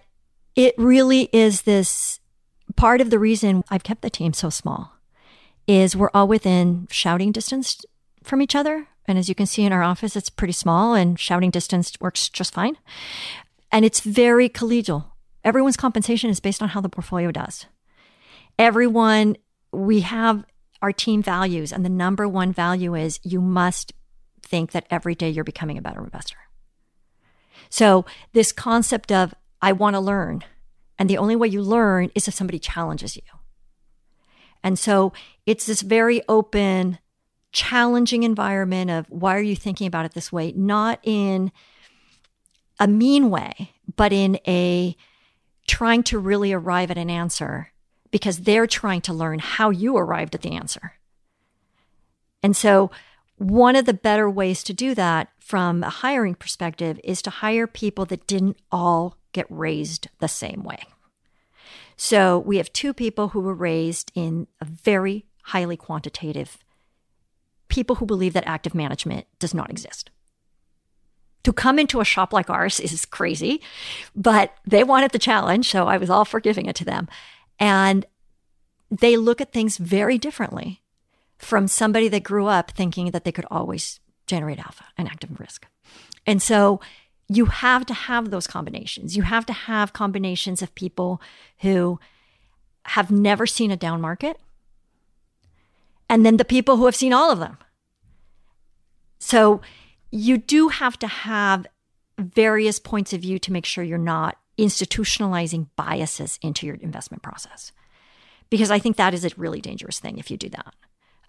[0.57, 2.21] it really is this
[2.77, 4.93] part of the reason I've kept the team so small
[5.67, 7.85] is we're all within shouting distance
[8.23, 8.89] from each other.
[9.07, 12.29] And as you can see in our office, it's pretty small and shouting distance works
[12.29, 12.77] just fine.
[13.71, 15.07] And it's very collegial.
[15.45, 17.67] Everyone's compensation is based on how the portfolio does.
[18.59, 19.37] Everyone,
[19.73, 20.45] we have
[20.81, 23.93] our team values, and the number one value is you must
[24.43, 26.37] think that every day you're becoming a better investor.
[27.69, 30.45] So, this concept of I want to learn,
[30.99, 33.23] and the only way you learn is if somebody challenges you.
[34.63, 35.13] And so,
[35.47, 36.99] it's this very open,
[37.53, 40.53] challenging environment of why are you thinking about it this way?
[40.53, 41.51] Not in
[42.79, 44.97] a mean way, but in a
[45.67, 47.73] trying to really arrive at an answer
[48.11, 50.93] because they're trying to learn how you arrived at the answer.
[52.43, 52.91] And so,
[53.37, 57.67] one of the better ways to do that from a hiring perspective is to hire
[57.67, 60.81] people that didn't all get raised the same way.
[61.97, 66.59] So, we have two people who were raised in a very highly quantitative
[67.69, 70.11] people who believe that active management does not exist.
[71.45, 73.63] To come into a shop like ours is crazy,
[74.15, 77.09] but they wanted the challenge, so I was all for giving it to them.
[77.59, 78.07] And
[78.91, 80.83] they look at things very differently
[81.39, 85.67] from somebody that grew up thinking that they could always generate alpha and active risk.
[86.27, 86.81] And so
[87.29, 89.17] you have to have those combinations.
[89.17, 91.21] You have to have combinations of people
[91.61, 92.01] who
[92.87, 94.39] have never seen a down market
[96.09, 97.59] and then the people who have seen all of them.
[99.19, 99.61] So
[100.11, 101.67] you do have to have
[102.19, 107.73] various points of view to make sure you're not institutionalizing biases into your investment process.
[108.51, 110.75] Because I think that is a really dangerous thing if you do that.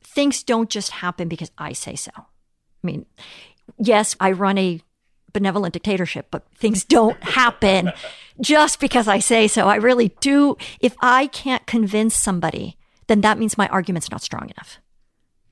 [0.03, 2.11] Things don't just happen because I say so.
[2.15, 2.23] I
[2.83, 3.05] mean,
[3.77, 4.81] yes, I run a
[5.33, 7.91] benevolent dictatorship, but things don't happen
[8.41, 9.67] just because I say so.
[9.67, 10.57] I really do.
[10.79, 12.77] If I can't convince somebody,
[13.07, 14.79] then that means my argument's not strong enough.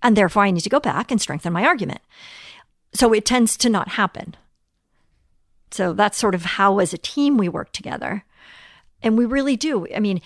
[0.01, 2.01] And therefore, I need to go back and strengthen my argument.
[2.93, 4.35] So it tends to not happen.
[5.71, 8.23] So that's sort of how, as a team, we work together.
[9.01, 9.87] And we really do.
[9.95, 10.21] I mean,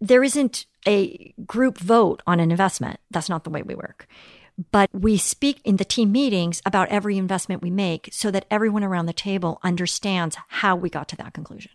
[0.00, 3.00] there isn't a group vote on an investment.
[3.10, 4.06] That's not the way we work.
[4.70, 8.84] But we speak in the team meetings about every investment we make so that everyone
[8.84, 11.72] around the table understands how we got to that conclusion.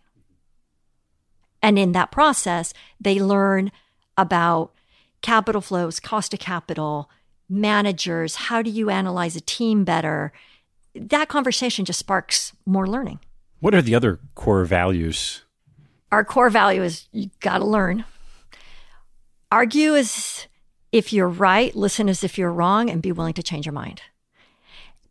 [1.62, 3.70] And in that process, they learn
[4.16, 4.72] about
[5.20, 7.10] capital flows, cost of capital,
[7.48, 10.32] managers, how do you analyze a team better?
[10.94, 13.20] That conversation just sparks more learning.
[13.60, 15.44] What are the other core values?
[16.10, 18.04] Our core value is you got to learn.
[19.52, 20.46] Argue as
[20.92, 24.02] if you're right, listen as if you're wrong, and be willing to change your mind.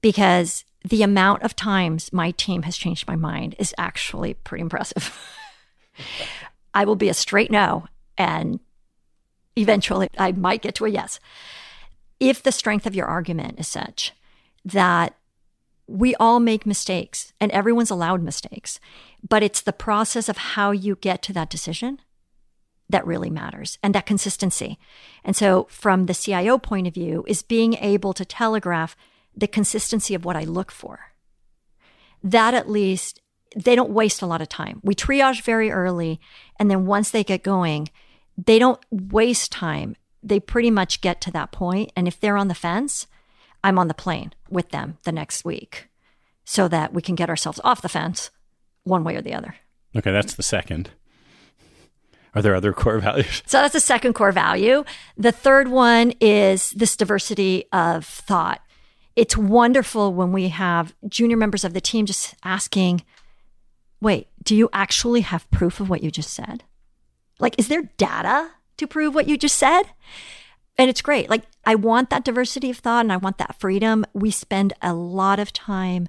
[0.01, 5.17] Because the amount of times my team has changed my mind is actually pretty impressive.
[6.73, 8.59] I will be a straight no, and
[9.55, 11.19] eventually I might get to a yes.
[12.19, 14.13] If the strength of your argument is such
[14.65, 15.15] that
[15.89, 18.79] we all make mistakes and everyone's allowed mistakes,
[19.27, 21.99] but it's the process of how you get to that decision
[22.89, 24.77] that really matters and that consistency.
[25.23, 28.95] And so, from the CIO point of view, is being able to telegraph
[29.35, 31.13] the consistency of what I look for.
[32.23, 33.21] That at least,
[33.55, 34.79] they don't waste a lot of time.
[34.83, 36.19] We triage very early.
[36.59, 37.89] And then once they get going,
[38.37, 39.95] they don't waste time.
[40.21, 41.91] They pretty much get to that point.
[41.95, 43.07] And if they're on the fence,
[43.63, 45.89] I'm on the plane with them the next week
[46.45, 48.31] so that we can get ourselves off the fence
[48.83, 49.55] one way or the other.
[49.95, 50.91] Okay, that's the second.
[52.35, 53.43] Are there other core values?
[53.45, 54.83] So that's the second core value.
[55.17, 58.61] The third one is this diversity of thought.
[59.15, 63.03] It's wonderful when we have junior members of the team just asking,
[63.99, 66.63] wait, do you actually have proof of what you just said?
[67.39, 69.83] Like, is there data to prove what you just said?
[70.79, 71.29] And it's great.
[71.29, 74.05] Like, I want that diversity of thought and I want that freedom.
[74.13, 76.07] We spend a lot of time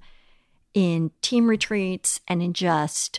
[0.75, 3.19] in team retreats and in just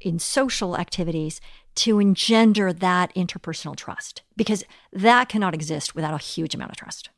[0.00, 1.40] in social activities
[1.74, 7.10] to engender that interpersonal trust because that cannot exist without a huge amount of trust.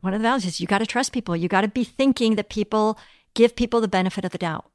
[0.00, 1.36] One of the values is you got to trust people.
[1.36, 2.98] You got to be thinking that people
[3.34, 4.70] give people the benefit of the doubt.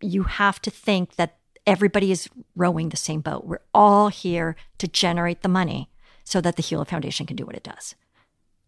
[0.00, 1.36] You have to think that
[1.66, 3.44] everybody is rowing the same boat.
[3.44, 5.90] We're all here to generate the money
[6.24, 7.94] so that the Hewlett Foundation can do what it does.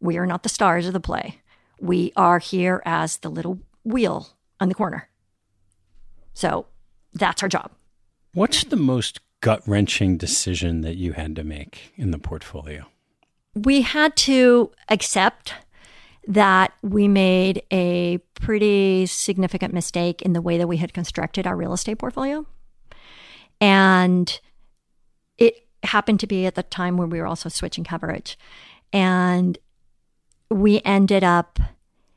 [0.01, 1.41] We are not the stars of the play.
[1.81, 4.29] We are here as the little wheel
[4.61, 5.09] on the corner.
[6.35, 6.67] So
[7.15, 7.71] that's our job.
[8.35, 12.87] What's the most gut wrenching decision that you had to make in the portfolio?
[13.55, 15.55] We had to accept
[16.27, 21.57] that we made a pretty significant mistake in the way that we had constructed our
[21.57, 22.45] real estate portfolio.
[23.61, 24.39] And
[25.39, 28.39] it happened to be at the time when we were also switching coverage.
[28.93, 29.59] And
[30.51, 31.59] we ended up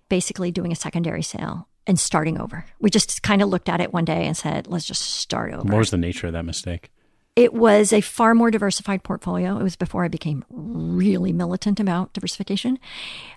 [0.07, 2.65] basically doing a secondary sale and starting over.
[2.79, 5.63] We just kind of looked at it one day and said, let's just start over.
[5.63, 6.91] What was the nature of that mistake?
[7.35, 9.57] It was a far more diversified portfolio.
[9.57, 12.79] It was before I became really militant about diversification.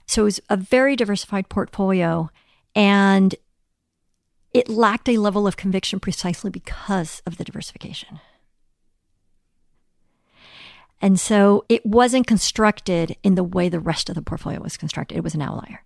[0.06, 2.30] So it was a very diversified portfolio
[2.74, 3.34] and
[4.52, 8.20] it lacked a level of conviction precisely because of the diversification.
[11.02, 15.18] And so it wasn't constructed in the way the rest of the portfolio was constructed.
[15.18, 15.84] It was an outlier.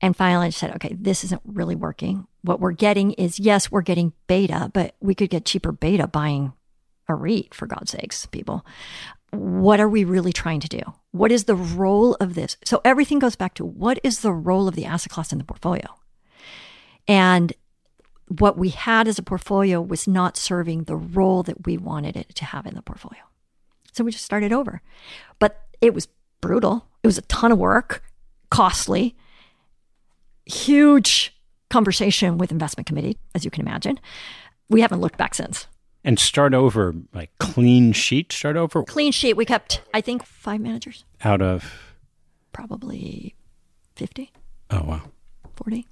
[0.00, 2.26] And finally, I said, okay, this isn't really working.
[2.42, 6.52] What we're getting is, yes, we're getting beta, but we could get cheaper beta buying
[7.08, 8.66] a REIT, for God's sakes, people.
[9.30, 10.80] What are we really trying to do?
[11.12, 12.56] What is the role of this?
[12.64, 15.44] So everything goes back to what is the role of the asset class in the
[15.44, 15.86] portfolio?
[17.06, 17.52] And
[18.26, 22.34] what we had as a portfolio was not serving the role that we wanted it
[22.36, 23.22] to have in the portfolio.
[23.98, 24.80] So we just started over.
[25.40, 26.06] But it was
[26.40, 26.86] brutal.
[27.02, 28.04] It was a ton of work,
[28.48, 29.16] costly,
[30.46, 31.36] huge
[31.68, 33.98] conversation with investment committee, as you can imagine.
[34.70, 35.66] We haven't looked back since.
[36.04, 38.84] And start over, like clean sheet, start over?
[38.84, 39.34] Clean sheet.
[39.36, 41.04] We kept, I think, five managers.
[41.24, 41.96] Out of?
[42.52, 43.34] Probably
[43.96, 44.30] 50.
[44.70, 45.02] Oh, wow.
[45.56, 45.88] 40.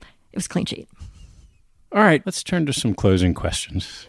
[0.00, 0.88] It was clean sheet.
[1.92, 4.08] All right, let's turn to some closing questions.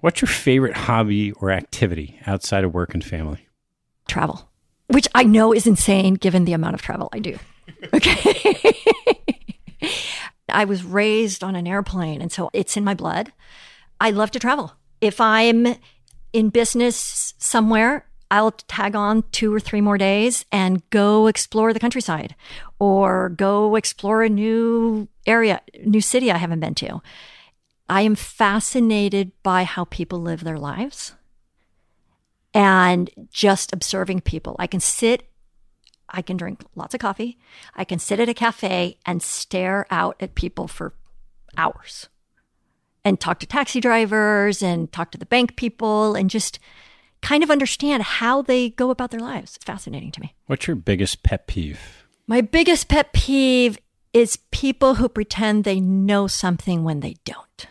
[0.00, 3.48] What's your favorite hobby or activity outside of work and family?
[4.06, 4.48] Travel,
[4.86, 7.36] which I know is insane given the amount of travel I do.
[7.92, 8.74] Okay.
[10.48, 13.32] I was raised on an airplane, and so it's in my blood.
[14.00, 14.72] I love to travel.
[15.00, 15.74] If I'm
[16.32, 21.80] in business somewhere, I'll tag on two or three more days and go explore the
[21.80, 22.34] countryside
[22.78, 27.00] or go explore a new area, new city I haven't been to.
[27.88, 31.14] I am fascinated by how people live their lives
[32.52, 34.56] and just observing people.
[34.58, 35.30] I can sit,
[36.08, 37.38] I can drink lots of coffee,
[37.74, 40.94] I can sit at a cafe and stare out at people for
[41.56, 42.08] hours
[43.04, 46.58] and talk to taxi drivers and talk to the bank people and just
[47.22, 49.56] kind of understand how they go about their lives.
[49.56, 50.34] It's fascinating to me.
[50.46, 52.06] What's your biggest pet peeve?
[52.26, 53.78] My biggest pet peeve
[54.12, 57.66] is people who pretend they know something when they don't.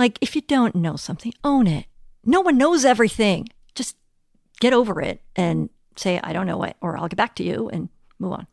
[0.00, 1.84] Like, if you don't know something, own it.
[2.24, 3.48] No one knows everything.
[3.74, 3.96] Just
[4.58, 7.68] get over it and say, I don't know it, or I'll get back to you
[7.68, 8.46] and move on.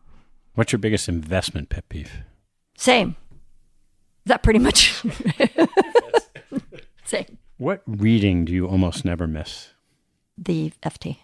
[0.55, 2.11] What's your biggest investment pet peeve?
[2.75, 3.15] Same.
[4.25, 5.01] That pretty much.
[7.05, 7.37] Same.
[7.55, 9.69] What reading do you almost never miss?
[10.37, 11.15] The FT.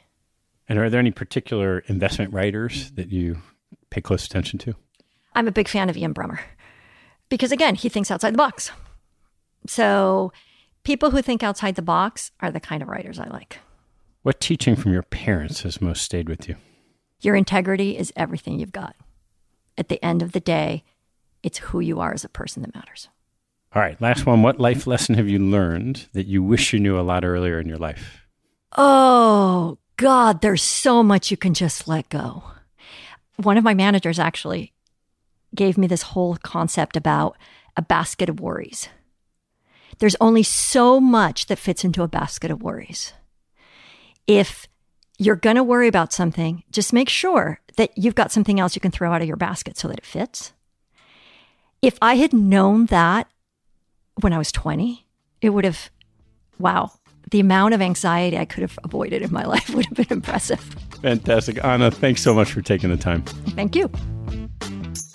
[0.69, 3.41] And are there any particular investment writers that you
[3.89, 4.74] pay close attention to?
[5.36, 6.39] I'm a big fan of Ian Bremmer
[7.28, 8.71] because, again, he thinks outside the box.
[9.68, 10.32] So,
[10.84, 13.59] people who think outside the box are the kind of writers I like.
[14.24, 16.55] What teaching from your parents has most stayed with you?
[17.22, 18.95] Your integrity is everything you've got.
[19.78, 20.84] At the end of the day,
[21.41, 23.09] it's who you are as a person that matters.
[23.76, 24.43] All right, last one.
[24.43, 27.68] What life lesson have you learned that you wish you knew a lot earlier in
[27.68, 28.22] your life?
[28.78, 32.43] Oh, God, there's so much you can just let go.
[33.38, 34.74] One of my managers actually
[35.55, 37.36] gave me this whole concept about
[37.76, 38.89] a basket of worries.
[40.00, 43.14] There's only so much that fits into a basket of worries.
[44.28, 44.68] If
[45.18, 48.82] you're going to worry about something, just make sure that you've got something else you
[48.82, 50.54] can throw out of your basket so that it fits.
[51.82, 53.28] If I had known that
[54.22, 55.06] when I was 20,
[55.41, 55.89] it would have,
[56.60, 56.91] wow,
[57.32, 60.60] the amount of anxiety I could have avoided in my life would have been impressive.
[61.02, 61.64] Fantastic.
[61.64, 63.24] Ana, thanks so much for taking the time.
[63.56, 63.91] Thank you.